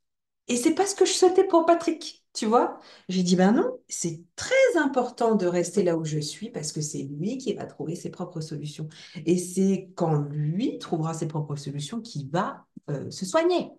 et 0.49 0.58
c'est 0.58 0.75
pas 0.75 0.88
ce 0.88 0.95
que 0.95 1.06
je 1.06 1.13
souhaitais 1.13 1.45
pour 1.45 1.65
Patrick, 1.67 2.24
tu 2.36 2.45
vois. 2.45 2.80
J'ai 3.10 3.24
dit, 3.24 3.36
ben 3.36 3.54
non, 3.54 3.80
c'est 3.88 4.21
très 4.36 4.78
important 4.78 5.36
de 5.36 5.48
rester 5.48 5.84
là 5.84 5.98
où 5.98 6.06
je 6.06 6.19
suis 6.19 6.50
parce 6.50 6.71
que 6.71 6.82
c'est 6.82 7.04
lui 7.04 7.38
qui 7.38 7.54
va 7.54 7.65
trouver 7.65 7.95
ses 7.95 8.10
propres 8.12 8.41
solutions. 8.41 8.88
Et 9.26 9.38
c'est 9.38 9.89
quand 9.95 10.17
lui 10.30 10.78
trouvera 10.80 11.13
ses 11.13 11.28
propres 11.28 11.56
solutions 11.56 12.02
qu'il 12.02 12.30
va 12.30 12.65
euh, 12.89 13.10
se 13.10 13.26
soigner 13.26 13.71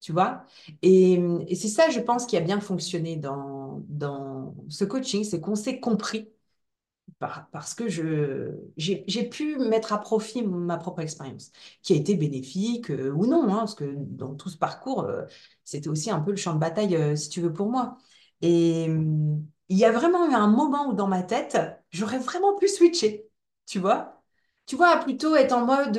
tu 0.00 0.12
vois? 0.12 0.44
Et, 0.82 1.20
c'est 1.54 1.68
ça, 1.68 1.90
je 1.90 1.98
pense, 2.00 2.26
qui 2.26 2.36
a 2.36 2.40
bien 2.40 2.60
fonctionné 2.60 3.16
dans, 3.16 3.82
dans 3.88 4.54
ce 4.68 4.84
coaching, 4.84 5.24
c'est 5.24 5.40
qu'on 5.40 5.56
s'est 5.56 5.80
compris 5.80 6.28
par- 7.18 7.48
parce 7.50 7.74
que 7.74 7.88
j'ai, 7.88 9.24
pu 9.30 9.58
mettre 9.58 9.92
à 9.92 9.98
profit 10.00 10.42
ma 10.42 10.76
propre 10.78 11.00
expérience, 11.00 11.50
qui 11.82 11.92
a 11.94 11.96
été 11.96 12.14
bénéfique 12.16 12.90
euh, 12.90 13.10
ou 13.12 13.26
non, 13.26 13.44
hein, 13.52 13.58
parce 13.60 13.74
que 13.74 13.84
dans 13.96 14.34
tout 14.34 14.48
ce 14.50 14.56
parcours, 14.58 15.00
euh, 15.04 15.24
c'était 15.64 15.88
aussi 15.88 16.10
un 16.10 16.20
peu 16.20 16.30
le 16.32 16.36
champ 16.36 16.54
de 16.54 16.58
bataille, 16.60 16.94
euh, 16.96 17.16
si 17.16 17.28
tu 17.30 17.40
veux, 17.40 17.52
pour 17.52 17.70
moi. 17.70 17.96
Et 18.42 18.88
euh, 18.88 19.36
il 19.68 19.78
y 19.78 19.84
a 19.84 19.92
vraiment 19.92 20.28
eu 20.30 20.34
un 20.34 20.46
moment 20.48 20.88
où 20.88 20.92
dans 20.94 21.06
ma 21.08 21.22
tête, 21.22 21.56
j'aurais 21.90 22.18
vraiment 22.18 22.54
pu 22.58 22.68
switcher, 22.68 23.28
tu 23.66 23.78
vois. 23.78 24.22
Tu 24.66 24.76
vois, 24.76 24.96
plutôt 24.98 25.36
être 25.36 25.52
en 25.52 25.64
mode 25.64 25.96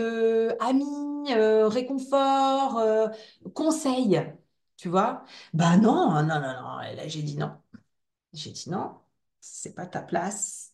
ami, 0.60 0.86
réconfort, 1.34 2.82
conseil, 3.54 4.22
tu 4.78 4.90
vois. 4.90 5.24
Bah 5.54 5.78
non, 5.78 6.12
non, 6.12 6.24
non, 6.24 6.42
non. 6.42 6.78
Là, 6.96 7.08
j'ai 7.08 7.22
dit 7.24 7.38
non. 7.38 7.52
J'ai 8.34 8.52
dit 8.52 8.70
non, 8.70 9.00
c'est 9.42 9.76
pas 9.76 9.88
ta 9.88 10.02
place. 10.02 10.74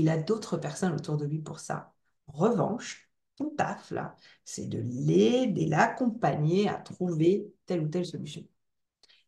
Il 0.00 0.08
a 0.08 0.18
d'autres 0.18 0.56
personnes 0.58 0.94
autour 0.94 1.16
de 1.16 1.26
lui 1.26 1.40
pour 1.40 1.60
ça. 1.60 1.94
En 2.28 2.32
revanche, 2.34 3.10
ton 3.36 3.50
taf, 3.50 3.90
là, 3.90 4.16
c'est 4.44 4.66
de 4.68 4.78
l'aider, 4.80 5.66
l'accompagner 5.66 6.68
à 6.68 6.74
trouver 6.76 7.52
telle 7.66 7.80
ou 7.82 7.88
telle 7.88 8.06
solution. 8.06 8.44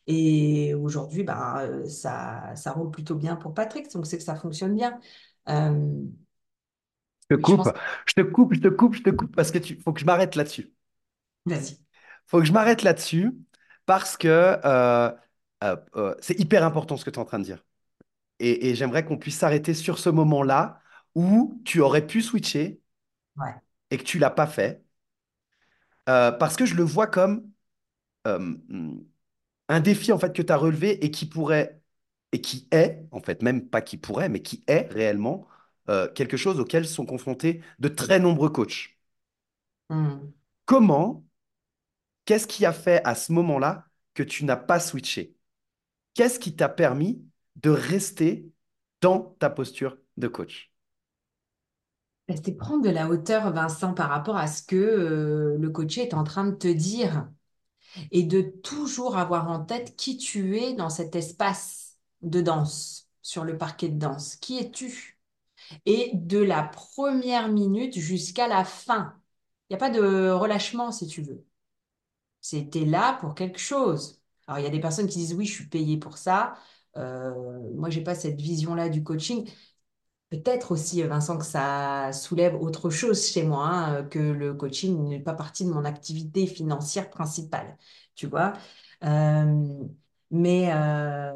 Et 0.06 0.74
aujourd'hui, 0.74 1.22
bah, 1.24 1.62
euh, 1.62 1.86
ça, 1.88 2.54
ça 2.56 2.72
roule 2.72 2.90
plutôt 2.90 3.14
bien 3.16 3.36
pour 3.36 3.54
Patrick, 3.54 3.92
donc 3.92 4.06
c'est 4.06 4.18
que 4.18 4.24
ça 4.24 4.36
fonctionne 4.36 4.74
bien. 4.74 4.98
Euh, 5.48 6.04
Je 7.30 7.36
te 7.36 7.40
je 7.42 7.42
coupe, 7.42 7.54
pense... 7.54 7.72
je 8.06 8.12
te 8.14 8.20
coupe, 8.22 8.54
je 8.54 8.60
te 8.60 8.68
coupe, 8.68 8.94
je 8.94 9.02
te 9.02 9.10
coupe 9.10 9.34
parce 9.36 9.50
que 9.50 9.58
tu 9.58 9.76
faut 9.80 9.92
que 9.92 10.00
je 10.00 10.04
m'arrête 10.06 10.34
là-dessus. 10.36 10.72
Vas-y. 11.46 11.78
faut 12.26 12.38
que 12.40 12.44
je 12.44 12.52
m'arrête 12.52 12.82
là-dessus 12.82 13.34
parce 13.86 14.16
que 14.16 14.28
euh, 14.64 15.10
c'est 16.20 16.38
hyper 16.40 16.64
important 16.64 16.96
ce 16.96 17.04
que 17.04 17.10
tu 17.10 17.16
es 17.16 17.22
en 17.22 17.24
train 17.24 17.38
de 17.38 17.44
dire. 17.44 17.64
Et, 18.40 18.70
et 18.70 18.74
j'aimerais 18.74 19.04
qu'on 19.04 19.18
puisse 19.18 19.38
s'arrêter 19.38 19.74
sur 19.74 19.98
ce 19.98 20.10
moment-là 20.10 20.80
où 21.14 21.60
tu 21.64 21.80
aurais 21.80 22.06
pu 22.06 22.22
switcher 22.22 22.80
Ouais. 23.36 23.62
et 23.90 23.98
que 23.98 24.02
tu 24.04 24.18
l'as 24.18 24.30
pas 24.30 24.46
fait. 24.46 24.82
Euh, 26.08 26.32
parce 26.32 26.56
que 26.56 26.64
je 26.66 26.74
le 26.74 26.82
vois 26.84 27.06
comme 27.06 27.50
euh, 28.28 28.56
un 29.68 29.80
défi 29.80 30.12
en 30.12 30.18
fait 30.18 30.34
que 30.34 30.42
tu 30.42 30.52
as 30.52 30.56
relevé 30.56 31.04
et 31.04 31.10
qui 31.10 31.26
pourrait, 31.26 31.80
et 32.32 32.40
qui 32.40 32.68
est, 32.72 33.06
en 33.12 33.20
fait, 33.20 33.42
même 33.42 33.68
pas 33.68 33.80
qui 33.82 33.96
pourrait, 33.98 34.28
mais 34.28 34.42
qui 34.42 34.64
est 34.66 34.88
réellement 34.92 35.46
euh, 35.90 36.08
quelque 36.12 36.36
chose 36.36 36.60
auquel 36.60 36.86
sont 36.86 37.06
confrontés 37.06 37.62
de 37.78 37.88
très 37.88 38.18
nombreux 38.20 38.50
coachs. 38.50 38.96
Hmm. 39.90 40.32
Comment, 40.66 41.24
qu'est-ce 42.24 42.46
qui 42.46 42.66
a 42.66 42.72
fait 42.72 43.02
à 43.06 43.14
ce 43.14 43.32
moment-là 43.32 43.86
que 44.14 44.22
tu 44.22 44.44
n'as 44.44 44.56
pas 44.56 44.80
switché? 44.80 45.36
Qu'est-ce 46.14 46.40
qui 46.40 46.56
t'a 46.56 46.68
permis 46.70 47.27
de 47.62 47.70
rester 47.70 48.50
dans 49.00 49.36
ta 49.40 49.50
posture 49.50 49.98
de 50.16 50.28
coach? 50.28 50.72
Bah, 52.28 52.34
C'est 52.44 52.52
prendre 52.56 52.82
de 52.84 52.90
la 52.90 53.08
hauteur, 53.08 53.52
Vincent, 53.52 53.94
par 53.94 54.08
rapport 54.10 54.36
à 54.36 54.46
ce 54.46 54.62
que 54.62 54.76
euh, 54.76 55.56
le 55.58 55.70
coach 55.70 55.98
est 55.98 56.14
en 56.14 56.24
train 56.24 56.44
de 56.46 56.54
te 56.56 56.68
dire. 56.68 57.28
et 58.12 58.24
de 58.24 58.42
toujours 58.42 59.16
avoir 59.18 59.50
en 59.50 59.64
tête 59.64 59.96
qui 59.96 60.18
tu 60.18 60.58
es 60.58 60.74
dans 60.74 60.90
cet 60.90 61.16
espace 61.16 61.96
de 62.22 62.40
danse, 62.42 63.08
sur 63.22 63.44
le 63.44 63.58
parquet 63.58 63.88
de 63.90 63.98
danse. 63.98 64.36
Qui 64.36 64.58
es-tu? 64.58 65.20
Et 65.86 66.10
de 66.14 66.38
la 66.38 66.64
première 66.64 67.48
minute 67.50 67.98
jusqu'à 67.98 68.48
la 68.48 68.64
fin. 68.64 69.14
Il 69.70 69.74
n'y 69.74 69.76
a 69.76 69.80
pas 69.80 69.90
de 69.90 70.30
relâchement, 70.30 70.92
si 70.92 71.06
tu 71.08 71.22
veux. 71.22 71.44
C'était 72.40 72.84
là 72.84 73.14
pour 73.20 73.34
quelque 73.34 73.58
chose. 73.58 74.20
Alors, 74.46 74.58
il 74.60 74.64
y 74.64 74.66
a 74.66 74.70
des 74.70 74.80
personnes 74.80 75.08
qui 75.08 75.18
disent, 75.18 75.34
oui, 75.34 75.46
je 75.46 75.52
suis 75.54 75.66
payée 75.68 75.98
pour 75.98 76.16
ça. 76.18 76.54
Euh, 76.96 77.32
moi, 77.74 77.90
j'ai 77.90 78.02
pas 78.02 78.14
cette 78.14 78.40
vision-là 78.40 78.88
du 78.88 79.02
coaching. 79.04 79.48
Peut-être 80.30 80.72
aussi, 80.72 81.02
Vincent, 81.04 81.38
que 81.38 81.44
ça 81.46 82.12
soulève 82.12 82.56
autre 82.62 82.90
chose 82.90 83.26
chez 83.26 83.44
moi, 83.44 83.66
hein, 83.68 84.04
que 84.04 84.18
le 84.18 84.54
coaching 84.54 85.08
n'est 85.08 85.20
pas 85.20 85.34
partie 85.34 85.64
de 85.64 85.70
mon 85.70 85.84
activité 85.86 86.46
financière 86.46 87.10
principale, 87.10 87.78
tu 88.14 88.26
vois. 88.26 88.52
Euh, 89.04 89.84
mais 90.30 90.70
euh, 90.74 91.32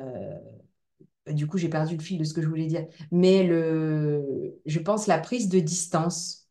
du 1.28 1.46
coup, 1.46 1.58
j'ai 1.58 1.68
perdu 1.68 1.96
le 1.96 2.02
fil 2.02 2.18
de 2.18 2.24
ce 2.24 2.34
que 2.34 2.42
je 2.42 2.48
voulais 2.48 2.66
dire. 2.66 2.86
Mais 3.10 3.44
le, 3.44 4.60
je 4.66 4.78
pense 4.80 5.06
la 5.06 5.18
prise 5.18 5.48
de 5.48 5.60
distance. 5.60 6.48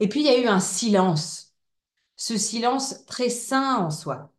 Et 0.00 0.08
puis, 0.08 0.20
il 0.20 0.26
y 0.26 0.30
a 0.30 0.38
eu 0.40 0.46
un 0.48 0.60
silence, 0.60 1.54
ce 2.16 2.38
silence 2.38 3.06
très 3.06 3.30
sain 3.30 3.78
en 3.78 3.90
soi. 3.90 4.31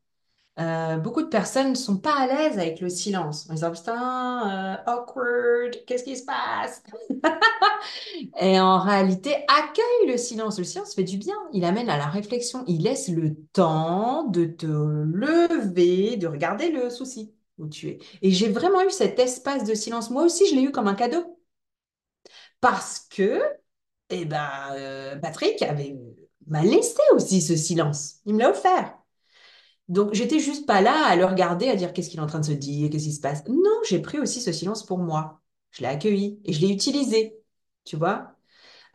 Euh, 0.59 0.97
beaucoup 0.97 1.23
de 1.23 1.27
personnes 1.27 1.71
ne 1.71 1.75
sont 1.75 1.97
pas 1.97 2.15
à 2.15 2.27
l'aise 2.27 2.59
avec 2.59 2.79
le 2.79 2.89
silence. 2.89 3.47
Ils 3.49 3.55
disent, 3.55 3.69
putain, 3.73 4.77
euh, 4.85 4.91
awkward, 4.91 5.83
qu'est-ce 5.87 6.03
qui 6.03 6.15
se 6.15 6.25
passe? 6.25 6.83
Et 8.39 8.59
en 8.59 8.79
réalité, 8.79 9.35
accueille 9.47 10.07
le 10.11 10.17
silence. 10.17 10.57
Le 10.57 10.63
silence 10.63 10.93
fait 10.95 11.03
du 11.03 11.17
bien. 11.17 11.35
Il 11.53 11.65
amène 11.65 11.89
à 11.89 11.97
la 11.97 12.07
réflexion. 12.07 12.63
Il 12.67 12.83
laisse 12.83 13.07
le 13.09 13.35
temps 13.53 14.23
de 14.25 14.45
te 14.45 14.65
lever, 14.67 16.17
de 16.17 16.27
regarder 16.27 16.69
le 16.69 16.89
souci 16.89 17.33
où 17.57 17.67
tu 17.67 17.89
es. 17.89 17.99
Et 18.21 18.31
j'ai 18.31 18.49
vraiment 18.49 18.81
eu 18.81 18.89
cet 18.91 19.19
espace 19.19 19.63
de 19.65 19.73
silence. 19.73 20.09
Moi 20.09 20.23
aussi, 20.23 20.47
je 20.49 20.55
l'ai 20.55 20.63
eu 20.63 20.71
comme 20.71 20.87
un 20.87 20.95
cadeau. 20.95 21.37
Parce 22.61 22.99
que, 23.09 23.41
eh 24.09 24.25
ben, 24.25 24.49
euh, 24.73 25.17
Patrick 25.17 25.61
avait, 25.63 25.97
m'a 26.47 26.63
laissé 26.63 27.01
aussi 27.13 27.41
ce 27.41 27.55
silence. 27.55 28.17
Il 28.25 28.35
me 28.35 28.39
l'a 28.41 28.51
offert. 28.51 28.97
Donc, 29.89 30.13
j'étais 30.13 30.39
juste 30.39 30.65
pas 30.65 30.81
là 30.81 31.05
à 31.07 31.15
le 31.15 31.25
regarder, 31.25 31.67
à 31.69 31.75
dire 31.75 31.93
qu'est-ce 31.93 32.09
qu'il 32.09 32.19
est 32.19 32.23
en 32.23 32.27
train 32.27 32.39
de 32.39 32.45
se 32.45 32.51
dire, 32.53 32.89
qu'est-ce 32.89 33.03
qui 33.05 33.13
se 33.13 33.21
passe. 33.21 33.43
Non, 33.47 33.55
j'ai 33.87 33.99
pris 34.01 34.19
aussi 34.19 34.41
ce 34.41 34.51
silence 34.53 34.85
pour 34.85 34.97
moi. 34.99 35.41
Je 35.71 35.81
l'ai 35.81 35.87
accueilli 35.87 36.39
et 36.45 36.53
je 36.53 36.61
l'ai 36.61 36.71
utilisé. 36.71 37.35
Tu 37.85 37.97
vois? 37.97 38.35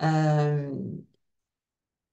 Euh, 0.03 0.71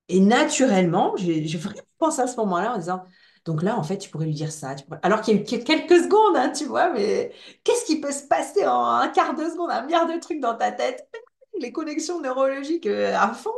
et 0.10 0.20
naturellement, 0.20 1.16
j'ai 1.18 1.42
vraiment 1.58 1.82
pensé 2.00 2.22
à 2.22 2.28
ce 2.28 2.36
moment-là 2.38 2.74
en 2.74 2.78
disant, 2.78 3.04
donc 3.46 3.62
là, 3.64 3.78
en 3.78 3.84
fait, 3.84 3.98
tu 3.98 4.10
pourrais 4.10 4.26
lui 4.26 4.34
dire 4.34 4.52
ça. 4.52 4.76
Alors 5.04 5.22
qu'il 5.22 5.36
y 5.36 5.38
a 5.38 5.42
eu 5.42 5.44
que- 5.46 5.64
quelques 5.64 6.04
secondes, 6.04 6.36
hein, 6.38 6.50
tu 6.52 6.66
vois, 6.66 6.90
mais 6.92 7.32
qu'est-ce 7.64 7.86
qui 7.86 8.00
peut 8.02 8.12
se 8.12 8.24
passer 8.28 8.66
en 8.66 8.86
un 8.86 9.08
quart 9.10 9.36
de 9.36 9.44
seconde, 9.46 9.72
un 9.72 9.84
milliard 9.84 10.08
de 10.08 10.20
trucs 10.20 10.40
dans 10.40 10.56
ta 10.56 10.72
tête? 10.72 11.08
Les 11.60 11.72
connexions 11.72 12.20
neurologiques 12.22 12.88
euh, 12.88 13.16
à 13.16 13.34
fond. 13.34 13.52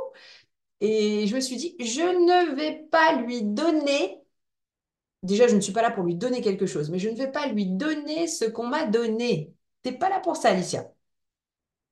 Et 0.81 1.27
je 1.27 1.35
me 1.35 1.39
suis 1.41 1.57
dit, 1.57 1.75
je 1.79 2.01
ne 2.01 2.55
vais 2.55 2.87
pas 2.91 3.15
lui 3.15 3.43
donner, 3.43 4.21
déjà, 5.27 5.47
je 5.47 5.55
ne 5.55 5.61
suis 5.61 5.73
pas 5.73 5.83
là 5.83 5.91
pour 5.91 6.03
lui 6.05 6.15
donner 6.15 6.41
quelque 6.41 6.67
chose, 6.67 6.89
mais 6.91 6.99
je 6.99 7.09
ne 7.09 7.17
vais 7.17 7.31
pas 7.31 7.47
lui 7.47 7.67
donner 7.67 8.27
ce 8.27 8.45
qu'on 8.45 8.67
m'a 8.67 8.85
donné. 8.87 9.55
T'es 9.83 9.93
pas 9.93 10.09
là 10.09 10.19
pour 10.21 10.37
ça, 10.37 10.49
Alicia. 10.51 10.85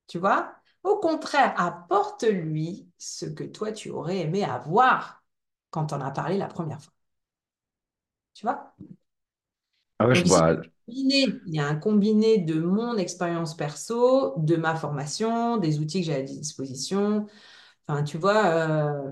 Tu 0.07 0.17
vois? 0.19 0.55
Au 0.83 0.99
contraire, 0.99 1.53
apporte-lui 1.59 2.89
ce 2.97 3.25
que 3.25 3.43
toi, 3.43 3.71
tu 3.71 3.89
aurais 3.89 4.19
aimé 4.19 4.43
avoir 4.43 5.23
quand 5.71 5.93
on 5.93 6.01
a 6.01 6.11
parlé 6.11 6.37
la 6.37 6.47
première 6.47 6.81
fois. 6.81 6.93
Tu 8.33 8.45
vois? 8.45 8.75
Ah 9.99 10.07
ouais, 10.07 10.15
je 10.15 10.23
Donc 10.23 10.25
ici, 10.25 10.43
vois. 10.43 10.55
combiné, 10.87 11.41
il 11.45 11.55
y 11.55 11.59
a 11.59 11.67
un 11.67 11.75
combiné 11.75 12.37
de 12.39 12.59
mon 12.59 12.97
expérience 12.97 13.55
perso, 13.57 14.35
de 14.37 14.55
ma 14.55 14.75
formation, 14.75 15.57
des 15.57 15.79
outils 15.79 16.01
que 16.01 16.05
j'ai 16.07 16.15
à 16.15 16.21
disposition. 16.21 17.27
Enfin, 17.87 18.03
tu 18.03 18.17
vois, 18.17 18.45
euh, 18.47 19.11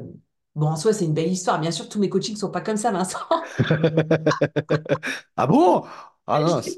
bon, 0.55 0.67
en 0.67 0.75
soi, 0.75 0.93
c'est 0.93 1.05
une 1.05 1.13
belle 1.13 1.31
histoire. 1.31 1.59
Bien 1.59 1.71
sûr, 1.71 1.89
tous 1.89 1.99
mes 1.99 2.09
coachings 2.09 2.35
ne 2.35 2.39
sont 2.39 2.51
pas 2.51 2.61
comme 2.61 2.77
ça, 2.77 2.91
Vincent. 2.91 3.19
Ah 5.37 5.47
bon? 5.47 5.83
Ah 6.27 6.39
mince. 6.41 6.77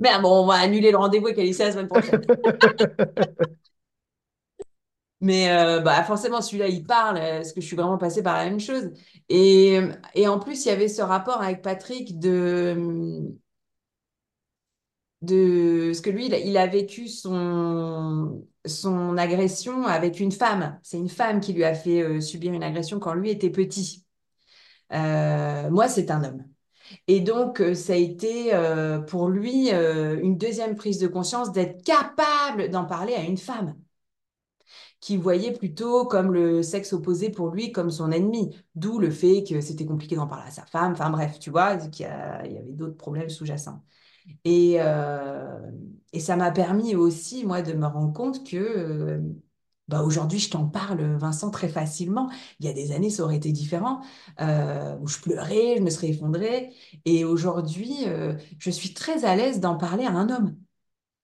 Mais 0.00 0.10
bon, 0.22 0.44
on 0.44 0.46
va 0.46 0.54
annuler 0.54 0.90
le 0.90 0.96
rendez-vous 0.96 1.26
avec 1.26 1.38
Alicia 1.38 1.66
la 1.66 1.72
semaine 1.72 1.88
prochaine. 1.88 2.22
Mais 5.20 5.50
euh, 5.50 5.80
bah, 5.80 6.04
forcément, 6.04 6.40
celui-là, 6.40 6.68
il 6.68 6.84
parle, 6.84 7.16
parce 7.18 7.52
que 7.52 7.60
je 7.60 7.66
suis 7.66 7.74
vraiment 7.76 7.98
passée 7.98 8.22
par 8.22 8.36
la 8.36 8.44
même 8.44 8.60
chose. 8.60 8.92
Et, 9.28 9.80
et 10.14 10.28
en 10.28 10.38
plus, 10.38 10.64
il 10.64 10.68
y 10.68 10.70
avait 10.70 10.86
ce 10.88 11.02
rapport 11.02 11.42
avec 11.42 11.60
Patrick 11.62 12.18
de, 12.20 13.26
de 15.22 15.92
ce 15.94 16.00
que 16.00 16.10
lui, 16.10 16.26
il 16.26 16.56
a, 16.56 16.66
vécu 16.66 17.08
son, 17.08 18.46
son 18.66 19.16
agression 19.16 19.84
avec 19.86 20.20
une 20.20 20.32
femme. 20.32 20.78
C'est 20.82 20.98
une 20.98 21.08
femme 21.08 21.40
qui 21.40 21.52
lui 21.52 21.64
a 21.64 21.74
fait 21.74 22.02
euh, 22.02 22.20
subir 22.20 22.52
une 22.52 22.62
agression 22.62 23.00
quand 23.00 23.14
lui 23.14 23.30
était 23.30 23.50
petit. 23.50 24.06
Euh, 24.92 25.70
moi, 25.70 25.88
c'est 25.88 26.10
un 26.10 26.24
homme. 26.24 26.44
Et 27.08 27.20
donc, 27.20 27.60
euh, 27.60 27.74
ça 27.74 27.94
a 27.94 27.96
été 27.96 28.52
pour 29.08 29.28
lui 29.28 29.70
une 29.70 30.38
deuxième 30.38 30.76
prise 30.76 30.98
de 30.98 31.08
conscience 31.08 31.52
d'être 31.52 31.82
capable 31.84 32.70
d'en 32.70 32.84
parler 32.86 33.14
à 33.14 33.22
une 33.22 33.38
femme 33.38 33.76
qui 35.00 35.16
voyait 35.16 35.52
plutôt 35.52 36.06
comme 36.06 36.32
le 36.32 36.62
sexe 36.62 36.92
opposé 36.92 37.30
pour 37.30 37.50
lui 37.50 37.72
comme 37.72 37.90
son 37.90 38.10
ennemi. 38.10 38.56
D'où 38.74 38.98
le 38.98 39.10
fait 39.10 39.44
que 39.44 39.60
c'était 39.60 39.86
compliqué 39.86 40.16
d'en 40.16 40.26
parler 40.26 40.48
à 40.48 40.50
sa 40.50 40.66
femme. 40.66 40.92
Enfin 40.92 41.10
bref, 41.10 41.38
tu 41.38 41.50
vois, 41.50 41.76
qu'il 41.76 42.06
y, 42.06 42.08
y 42.08 42.58
avait 42.58 42.72
d'autres 42.72 42.96
problèmes 42.96 43.28
sous-jacents. 43.28 43.82
Et, 44.44 44.76
euh, 44.80 45.70
et 46.12 46.20
ça 46.20 46.36
m'a 46.36 46.50
permis 46.50 46.94
aussi, 46.96 47.44
moi, 47.46 47.62
de 47.62 47.72
me 47.74 47.86
rendre 47.86 48.12
compte 48.12 48.44
que 48.48 48.56
euh, 48.56 49.20
bah, 49.88 50.02
aujourd'hui, 50.02 50.38
je 50.38 50.50
t'en 50.50 50.66
parle, 50.68 51.02
Vincent, 51.16 51.50
très 51.50 51.68
facilement. 51.68 52.30
Il 52.60 52.66
y 52.66 52.68
a 52.68 52.72
des 52.72 52.92
années, 52.92 53.10
ça 53.10 53.24
aurait 53.24 53.36
été 53.36 53.52
différent, 53.52 54.00
euh, 54.40 54.96
où 55.00 55.06
je 55.08 55.18
pleurais, 55.20 55.76
je 55.78 55.82
me 55.82 55.90
serais 55.90 56.08
effondrée. 56.10 56.74
Et 57.06 57.24
aujourd'hui, 57.24 57.94
je 58.58 58.70
suis 58.70 58.94
très 58.94 59.24
à 59.24 59.34
l'aise 59.36 59.60
d'en 59.60 59.76
parler 59.76 60.04
à 60.04 60.10
un 60.12 60.28
homme. 60.30 60.56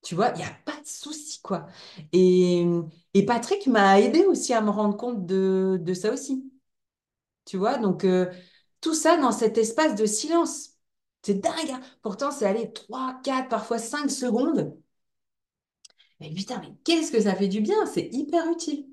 Tu 0.02 0.14
vois, 0.14 0.30
il 0.30 0.38
n'y 0.38 0.44
a 0.44 0.50
pas 0.66 0.80
de 0.80 0.86
souci, 0.86 1.40
quoi. 1.42 1.66
Et, 2.12 2.66
et 3.14 3.26
Patrick 3.26 3.66
m'a 3.68 4.00
aidé 4.00 4.24
aussi 4.26 4.52
à 4.54 4.60
me 4.62 4.70
rendre 4.70 4.96
compte 4.96 5.26
de, 5.26 5.80
de 5.82 5.94
ça 5.94 6.12
aussi. 6.12 6.50
Tu 7.46 7.56
vois, 7.58 7.78
donc 7.78 8.06
tout 8.80 8.94
ça 8.94 9.16
dans 9.18 9.32
cet 9.32 9.58
espace 9.58 9.94
de 9.96 10.06
silence. 10.06 10.73
C'est 11.24 11.40
dingue, 11.40 11.70
hein. 11.72 11.80
Pourtant, 12.02 12.30
c'est 12.30 12.46
allé 12.46 12.72
3, 12.72 13.20
4, 13.24 13.48
parfois 13.48 13.78
5 13.78 14.10
secondes. 14.10 14.76
Mais 16.20 16.30
putain, 16.34 16.58
mais 16.60 16.72
qu'est-ce 16.84 17.12
que 17.12 17.20
ça 17.20 17.34
fait 17.36 17.46
du 17.48 17.60
bien? 17.60 17.86
C'est 17.86 18.08
hyper 18.12 18.50
utile. 18.50 18.86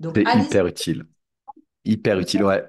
Donc, 0.00 0.16
C'est 0.16 0.24
hyper 0.36 0.66
utile. 0.66 1.06
Hyper 1.84 2.18
utile, 2.20 2.44
ouais. 2.44 2.64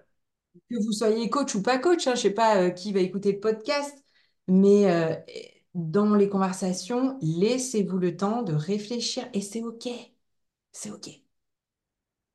que 0.69 0.75
vous 0.83 0.91
soyez 0.91 1.29
coach 1.29 1.55
ou 1.55 1.61
pas 1.61 1.77
coach, 1.79 2.07
hein, 2.07 2.15
je 2.15 2.19
ne 2.19 2.21
sais 2.23 2.31
pas 2.31 2.57
euh, 2.63 2.69
qui 2.71 2.91
va 2.93 2.99
écouter 2.99 3.31
le 3.33 3.39
podcast, 3.39 3.97
mais 4.47 4.89
euh, 4.91 5.15
dans 5.73 6.15
les 6.15 6.29
conversations, 6.29 7.17
laissez-vous 7.21 7.97
le 7.97 8.15
temps 8.17 8.43
de 8.43 8.53
réfléchir 8.53 9.27
et 9.33 9.41
c'est 9.41 9.63
OK. 9.63 9.87
C'est 10.71 10.91
OK. 10.91 11.09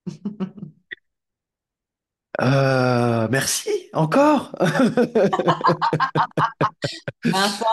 Euh, 2.41 3.29
merci, 3.31 3.69
encore? 3.93 4.53
Vincent, 7.31 7.67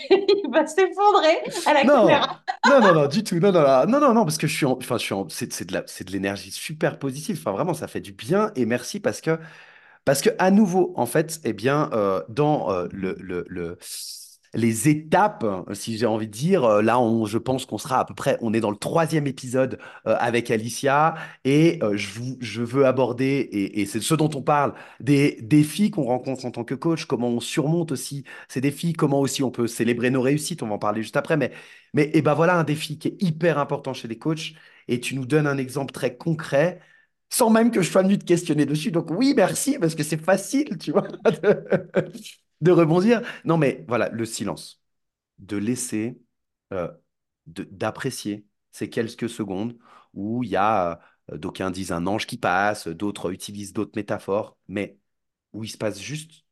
il 0.10 0.50
va 0.52 0.66
s'effondrer 0.66 1.38
à 1.64 1.72
la 1.74 1.84
Non, 1.84 1.86
caméra. 1.86 2.42
non, 2.64 2.80
non, 2.80 2.92
non, 2.94 3.06
du 3.08 3.24
tout. 3.24 3.36
Non, 3.40 3.50
non, 3.52 3.86
non, 3.86 4.00
non, 4.00 4.14
non, 4.14 4.24
parce 4.24 4.38
que 4.38 4.46
je 4.46 4.54
suis 4.56 4.66
en, 4.66 4.72
enfin, 4.78 4.98
je 4.98 5.04
suis 5.04 5.14
c'est 5.50 5.64
de 5.64 5.72
la, 5.72 5.82
c'est 5.86 6.04
de 6.06 6.12
l'énergie 6.12 6.50
super 6.52 6.98
positive. 6.98 7.38
Enfin, 7.40 7.50
vraiment, 7.52 7.74
ça 7.74 7.88
fait 7.88 8.00
du 8.00 8.12
bien 8.12 8.52
et 8.56 8.66
merci 8.66 9.00
parce 9.00 9.20
que 9.20 9.38
Parce 10.04 10.22
que 10.22 10.30
à 10.38 10.50
nouveau, 10.52 10.94
en 10.96 11.06
fait, 11.06 11.40
eh 11.44 11.52
bien, 11.54 11.90
euh, 11.94 12.22
dans 12.28 12.70
euh, 12.72 12.88
le, 12.92 13.16
le- 13.20 13.46
le- 13.48 13.78
les 14.54 14.88
étapes, 14.88 15.44
si 15.72 15.96
j'ai 15.96 16.06
envie 16.06 16.26
de 16.26 16.32
dire, 16.32 16.64
euh, 16.64 16.82
là, 16.82 16.98
on- 17.00 17.24
je 17.26 17.38
pense 17.38 17.64
qu'on 17.66 17.78
sera 17.78 18.00
à 18.00 18.04
peu 18.04 18.14
près, 18.14 18.36
on 18.42 18.52
est 18.52 18.60
dans 18.60 18.70
le 18.70 18.76
troisième 18.76 19.26
épisode 19.26 19.78
euh, 20.06 20.16
avec 20.20 20.50
Alicia, 20.50 21.14
et 21.44 21.78
euh, 21.82 21.96
je, 21.96 22.62
veux 22.62 22.84
aborder, 22.86 23.26
et, 23.52 23.80
et 23.80 23.86
c'est 23.86 24.00
ce 24.00 24.14
dont 24.14 24.30
on 24.34 24.42
parle, 24.42 24.74
des 25.00 25.38
défis 25.42 25.90
qu'on 25.90 26.04
rencontre 26.04 26.44
en 26.44 26.50
tant 26.50 26.64
que 26.64 26.74
coach, 26.74 27.06
comment 27.06 27.28
on 27.28 27.40
surmonte 27.40 27.92
aussi 27.92 28.24
ces 28.48 28.60
défis, 28.60 28.92
comment 28.92 29.20
aussi 29.20 29.42
on 29.42 29.50
peut 29.50 29.66
célébrer 29.66 30.10
nos 30.10 30.20
réussites, 30.22 30.62
on 30.62 30.68
va 30.68 30.74
en 30.74 30.78
parler 30.78 31.02
juste 31.02 31.16
après, 31.16 31.36
mais, 31.36 32.10
et 32.14 32.22
ben 32.22 32.34
voilà 32.34 32.56
un 32.58 32.64
défi 32.64 32.98
qui 32.98 33.08
est 33.08 33.22
hyper 33.22 33.58
important 33.58 33.94
chez 33.94 34.08
les 34.08 34.18
coachs, 34.18 34.52
et 34.88 35.00
tu 35.00 35.14
nous 35.14 35.26
donnes 35.26 35.46
un 35.46 35.58
exemple 35.58 35.92
très 35.92 36.16
concret 36.16 36.80
sans 37.30 37.48
même 37.50 37.70
que 37.70 37.80
je 37.80 37.90
sois 37.90 38.02
venu 38.02 38.18
te 38.18 38.24
questionner 38.24 38.66
dessus. 38.66 38.90
Donc 38.90 39.10
oui, 39.10 39.32
merci, 39.34 39.78
parce 39.78 39.94
que 39.94 40.02
c'est 40.02 40.20
facile, 40.22 40.76
tu 40.78 40.92
vois, 40.92 41.06
de 42.62 42.72
rebondir. 42.72 43.22
Non, 43.46 43.58
mais 43.58 43.84
voilà, 43.88 44.10
le 44.10 44.26
silence, 44.26 44.82
de 45.38 45.56
laisser, 45.58 46.20
euh, 46.74 46.90
d'apprécier 47.46 48.46
ces 48.72 48.90
quelques 48.90 49.28
secondes 49.30 49.78
où 50.14 50.44
il 50.44 50.50
y 50.50 50.56
a, 50.56 51.00
euh, 51.32 51.38
d'aucuns 51.38 51.70
disent 51.72 51.92
un 51.92 52.06
ange 52.06 52.26
qui 52.26 52.38
passe, 52.38 52.88
d'autres 52.88 53.32
utilisent 53.32 53.74
d'autres 53.74 53.92
métaphores, 53.96 54.58
mais 54.68 54.98
où 55.52 55.64
il 55.64 55.70
se 55.70 55.78
passe 55.78 56.00
juste 56.00 56.46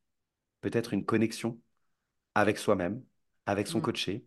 peut-être 0.62 0.94
une 0.94 1.04
connexion 1.06 1.60
avec 2.34 2.58
soi-même, 2.58 3.02
avec 3.46 3.66
son 3.66 3.80
Mm, 3.80 3.82
coaché, 3.82 4.26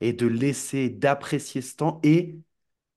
et 0.00 0.12
de 0.12 0.26
laisser, 0.26 0.90
d'apprécier 0.90 1.62
ce 1.62 1.76
temps 1.76 2.00
et 2.02 2.36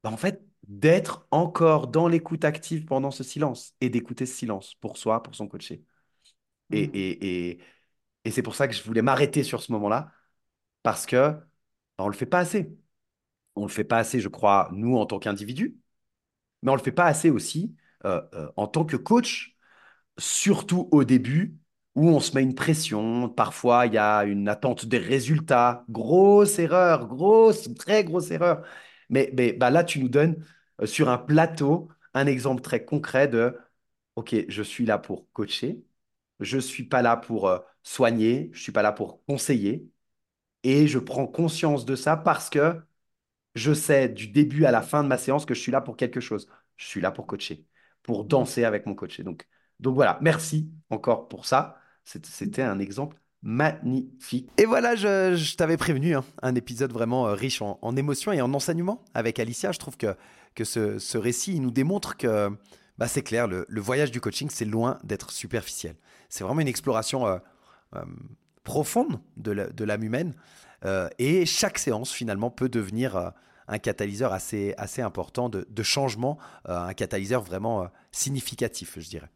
bah, 0.04 0.12
en 0.12 0.17
fait, 0.17 0.43
d'être 0.67 1.28
encore 1.32 1.88
dans 1.89 2.08
l'écoute 2.08 2.45
active 2.45 2.86
pendant 2.86 3.12
ce 3.12 3.23
silence 3.23 3.73
et 3.82 3.89
d'écouter 3.89 4.26
ce 4.26 4.36
silence 4.36 4.76
pour 4.76 4.97
soi, 4.97 5.23
pour 5.23 5.36
son 5.36 5.47
coaché. 5.47 5.84
Et, 6.71 6.82
mm, 6.82 6.97
et, 7.00 7.50
et, 7.52 7.60
et 8.27 8.31
c'est 8.31 8.43
pour 8.43 8.55
ça 8.55 8.67
que 8.67 8.73
je 8.75 8.83
voulais 8.83 9.01
m'arrêter 9.01 9.43
sur 9.43 9.61
ce 9.63 9.71
moment-là, 9.73 10.11
parce 10.83 11.05
que 11.05 11.31
bah, 11.31 11.45
on 11.99 12.05
ne 12.07 12.11
le 12.11 12.17
fait 12.17 12.25
pas 12.27 12.39
assez. 12.39 12.77
On 13.55 13.61
ne 13.63 13.67
le 13.67 13.71
fait 13.73 13.83
pas 13.85 13.97
assez, 13.99 14.19
je 14.21 14.29
crois, 14.29 14.69
nous, 14.73 14.97
en 14.97 15.05
tant 15.05 15.19
qu'individus, 15.19 15.77
mais 16.63 16.71
on 16.71 16.75
ne 16.75 16.79
le 16.79 16.83
fait 16.83 16.91
pas 16.91 17.05
assez 17.05 17.29
aussi 17.29 17.75
euh, 18.05 18.21
euh, 18.33 18.51
en 18.57 18.67
tant 18.67 18.85
que 18.85 18.97
coach 18.97 19.57
surtout 20.19 20.89
au 20.91 21.03
début, 21.03 21.57
où 21.95 22.09
on 22.09 22.19
se 22.19 22.33
met 22.35 22.43
une 22.43 22.55
pression. 22.55 23.29
Parfois, 23.29 23.87
il 23.87 23.93
y 23.93 23.97
a 23.97 24.23
une 24.25 24.49
attente 24.49 24.85
des 24.85 24.97
résultats. 24.99 25.85
Grosse 25.89 26.59
erreur, 26.59 27.07
grosse, 27.07 27.73
très 27.75 28.03
grosse 28.03 28.31
erreur. 28.31 28.63
Mais, 29.09 29.31
mais 29.35 29.53
bah 29.53 29.69
là, 29.71 29.83
tu 29.83 29.99
nous 29.99 30.09
donnes 30.09 30.43
euh, 30.81 30.85
sur 30.85 31.09
un 31.09 31.17
plateau 31.17 31.89
un 32.13 32.27
exemple 32.27 32.61
très 32.61 32.83
concret 32.85 33.27
de, 33.27 33.57
OK, 34.15 34.35
je 34.47 34.63
suis 34.63 34.85
là 34.85 34.97
pour 34.97 35.31
coacher, 35.33 35.83
je 36.39 36.57
ne 36.57 36.61
suis 36.61 36.83
pas 36.83 37.01
là 37.01 37.17
pour 37.17 37.49
soigner, 37.88 38.50
je 38.52 38.60
ne 38.60 38.63
suis 38.63 38.71
pas 38.71 38.82
là 38.82 38.91
pour 38.91 39.23
conseiller. 39.26 39.89
Et 40.63 40.88
je 40.88 41.00
prends 41.00 41.28
conscience 41.28 41.86
de 41.86 41.95
ça 41.95 42.17
parce 42.17 42.50
que 42.50 42.82
je 43.56 43.73
sais 43.73 44.10
du 44.10 44.28
début 44.28 44.65
à 44.65 44.71
la 44.71 44.82
fin 44.82 45.04
de 45.04 45.08
ma 45.08 45.17
séance 45.17 45.45
que 45.45 45.54
je 45.54 45.62
suis 45.62 45.71
là 45.71 45.82
pour 45.82 45.97
quelque 45.97 46.19
chose. 46.19 46.47
Je 46.76 46.86
suis 46.86 47.02
là 47.02 47.12
pour 47.12 47.28
coacher, 47.28 47.65
pour 48.04 48.26
danser 48.26 48.65
avec 48.65 48.86
mon 48.86 48.95
coach. 48.95 49.21
donc, 49.21 49.47
donc 49.80 49.95
voilà, 49.95 50.19
merci 50.21 50.69
encore 50.89 51.28
pour 51.30 51.45
ça. 51.45 51.78
C'était 52.04 52.62
un 52.62 52.80
exemple 52.80 53.17
magnifique. 53.41 54.50
Et 54.58 54.65
voilà, 54.65 54.95
je, 54.95 55.56
t'avais 55.56 55.78
prévenu, 55.78 56.15
hein, 56.15 56.26
un 56.41 56.56
épisode 56.56 56.91
vraiment 56.91 57.28
euh, 57.28 57.34
riche 57.34 57.62
en, 57.62 57.95
émotions 57.95 58.34
et 58.34 58.41
en 58.41 58.54
enseignements 58.54 59.04
avec 59.13 59.39
Alicia. 59.39 59.71
Je 59.71 59.80
trouve 59.80 59.97
que, 59.97 60.15
que 60.56 60.63
ce, 60.63 61.17
récit 61.17 61.54
il 61.56 61.62
nous 61.62 61.71
démontre 61.71 62.17
que 62.17 62.50
bah, 62.97 63.08
c'est 63.08 63.23
clair, 63.23 63.47
le, 63.47 63.65
voyage 63.80 64.12
du 64.12 64.19
coaching, 64.19 64.50
c'est 64.50 64.65
loin 64.65 65.00
d'être 65.04 65.32
superficiel. 65.32 65.95
C'est 66.30 66.43
vraiment 66.43 66.62
une 66.62 66.67
exploration 66.67 67.28
euh, 67.28 67.38
profonde 68.63 69.19
de 69.38 69.84
l'âme 69.84 70.04
humaine. 70.04 70.34
et 71.17 71.45
chaque 71.45 71.80
séance, 71.80 72.12
finalement, 72.12 72.50
peut 72.50 72.69
devenir 72.69 73.34
un 73.67 73.80
catalyseur 73.80 74.34
assez, 74.34 74.73
assez 74.78 75.02
important 75.02 75.50
de, 75.50 75.67
de 75.69 75.84
changement, 75.84 76.38
un 76.65 76.93
catalyseur 76.93 77.41
vraiment 77.41 77.89
significatif, 78.12 79.00
je 79.00 79.10
dirais. 79.10 79.30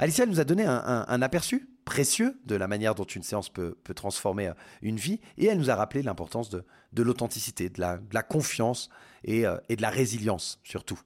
Alicia 0.00 0.24
nous 0.24 0.40
a 0.40 0.44
donné 0.44 0.64
un, 0.64 1.22
aperçu 1.22 1.68
précieux 1.84 2.40
de 2.46 2.54
la 2.54 2.68
manière 2.68 2.94
dont 2.94 3.04
une 3.04 3.22
séance 3.22 3.50
peut, 3.50 3.76
transformer 3.94 4.48
euh, 4.48 4.54
une 4.80 4.96
vie 4.96 5.20
et 5.36 5.46
elle 5.46 5.58
nous 5.58 5.70
a 5.70 5.74
rappelé 5.74 6.02
l'importance 6.02 6.48
de, 6.48 6.64
l'authenticité, 6.96 7.68
de 7.68 7.80
la, 7.80 8.22
confiance 8.22 8.88
et 9.24 9.46
euh, 9.46 9.58
de 9.68 9.82
la 9.82 9.90
résilience 9.90 10.58
surtout. 10.64 10.98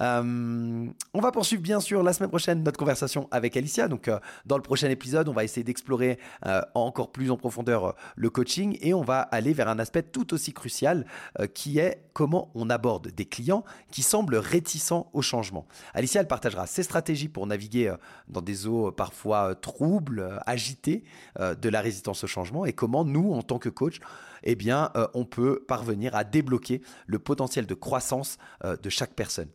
Euh, 0.00 0.86
on 1.12 1.20
va 1.20 1.32
poursuivre 1.32 1.62
bien 1.62 1.80
sûr 1.80 2.02
la 2.02 2.12
semaine 2.12 2.30
prochaine 2.30 2.62
notre 2.62 2.78
conversation 2.78 3.28
avec 3.30 3.56
Alicia. 3.56 3.88
Donc 3.88 4.08
euh, 4.08 4.18
dans 4.46 4.56
le 4.56 4.62
prochain 4.62 4.88
épisode, 4.88 5.28
on 5.28 5.32
va 5.32 5.44
essayer 5.44 5.64
d'explorer 5.64 6.18
euh, 6.46 6.62
encore 6.74 7.12
plus 7.12 7.30
en 7.30 7.36
profondeur 7.36 7.94
le 8.16 8.30
coaching 8.30 8.78
et 8.80 8.94
on 8.94 9.02
va 9.02 9.20
aller 9.20 9.52
vers 9.52 9.68
un 9.68 9.78
aspect 9.78 10.02
tout 10.02 10.32
aussi 10.34 10.52
crucial 10.52 11.06
qui 11.54 11.78
est 11.78 12.02
comment 12.12 12.50
on 12.54 12.70
aborde 12.70 13.08
des 13.08 13.24
clients 13.24 13.64
qui 13.90 14.02
semblent 14.02 14.36
réticents 14.36 15.10
au 15.12 15.22
changement. 15.22 15.66
Alicia, 15.94 16.20
elle 16.20 16.28
partagera 16.28 16.66
ses 16.66 16.82
stratégies 16.82 17.28
pour 17.28 17.46
naviguer 17.46 17.94
dans 18.28 18.40
des 18.40 18.66
eaux 18.66 18.90
parfois 18.92 19.54
troubles, 19.54 20.40
agitées 20.46 21.04
de 21.38 21.68
la 21.68 21.80
résistance 21.80 22.24
au 22.24 22.26
changement 22.26 22.64
et 22.64 22.72
comment 22.72 23.04
nous, 23.04 23.32
en 23.32 23.42
tant 23.42 23.58
que 23.58 23.68
coach, 23.68 24.00
eh 24.42 24.54
bien, 24.54 24.92
on 25.14 25.24
peut 25.24 25.64
parvenir 25.66 26.14
à 26.14 26.24
débloquer 26.24 26.82
le 27.06 27.18
potentiel 27.18 27.66
de 27.66 27.74
croissance 27.74 28.38
de 28.64 28.90
chaque 28.90 29.14
personne 29.14 29.48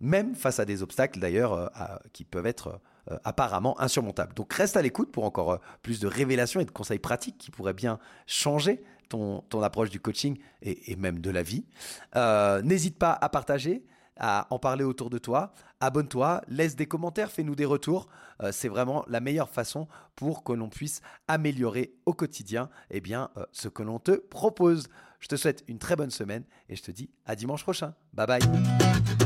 même 0.00 0.34
face 0.34 0.58
à 0.58 0.64
des 0.64 0.82
obstacles 0.82 1.20
d'ailleurs 1.20 1.52
euh, 1.52 1.68
qui 2.12 2.24
peuvent 2.24 2.46
être 2.46 2.80
euh, 3.10 3.18
apparemment 3.24 3.80
insurmontables. 3.80 4.34
Donc 4.34 4.52
reste 4.52 4.76
à 4.76 4.82
l'écoute 4.82 5.12
pour 5.12 5.24
encore 5.24 5.52
euh, 5.52 5.58
plus 5.82 6.00
de 6.00 6.06
révélations 6.06 6.60
et 6.60 6.64
de 6.64 6.70
conseils 6.70 6.98
pratiques 6.98 7.38
qui 7.38 7.50
pourraient 7.50 7.74
bien 7.74 7.98
changer 8.26 8.82
ton, 9.08 9.42
ton 9.48 9.62
approche 9.62 9.90
du 9.90 10.00
coaching 10.00 10.38
et, 10.62 10.96
même 10.96 11.20
de 11.20 11.30
la 11.30 11.42
vie. 11.42 11.66
N'hésite 12.64 12.98
pas 12.98 13.12
à 13.12 13.28
partager, 13.28 13.84
à 14.18 14.46
en 14.50 14.58
parler 14.58 14.82
autour 14.82 15.10
de 15.10 15.18
toi. 15.18 15.52
Abonne-toi, 15.80 16.40
laisse 16.48 16.74
des 16.74 16.86
commentaires, 16.86 17.30
fais-nous 17.30 17.54
des 17.54 17.66
retours. 17.66 18.08
c'est 18.50 18.68
vraiment 18.68 19.04
la 19.06 19.20
meilleure 19.20 19.50
façon 19.50 19.88
pour 20.16 20.42
que 20.42 20.54
l'on 20.54 20.70
puisse 20.70 21.02
améliorer 21.28 21.94
au 22.06 22.14
quotidien 22.14 22.70
eh 22.90 23.02
bien, 23.02 23.28
ce 23.52 23.68
que 23.68 23.82
l'on 23.82 23.98
te 23.98 24.12
propose. 24.12 24.88
Je 25.20 25.28
te 25.28 25.36
souhaite 25.36 25.64
une 25.68 25.78
très 25.78 25.96
bonne 25.96 26.10
semaine 26.10 26.44
et 26.70 26.74
je 26.76 26.82
te 26.82 26.90
dis 26.90 27.10
à 27.26 27.36
dimanche 27.36 27.62
prochain. 27.62 27.94
Bye 28.14 28.26
bye. 28.26 29.23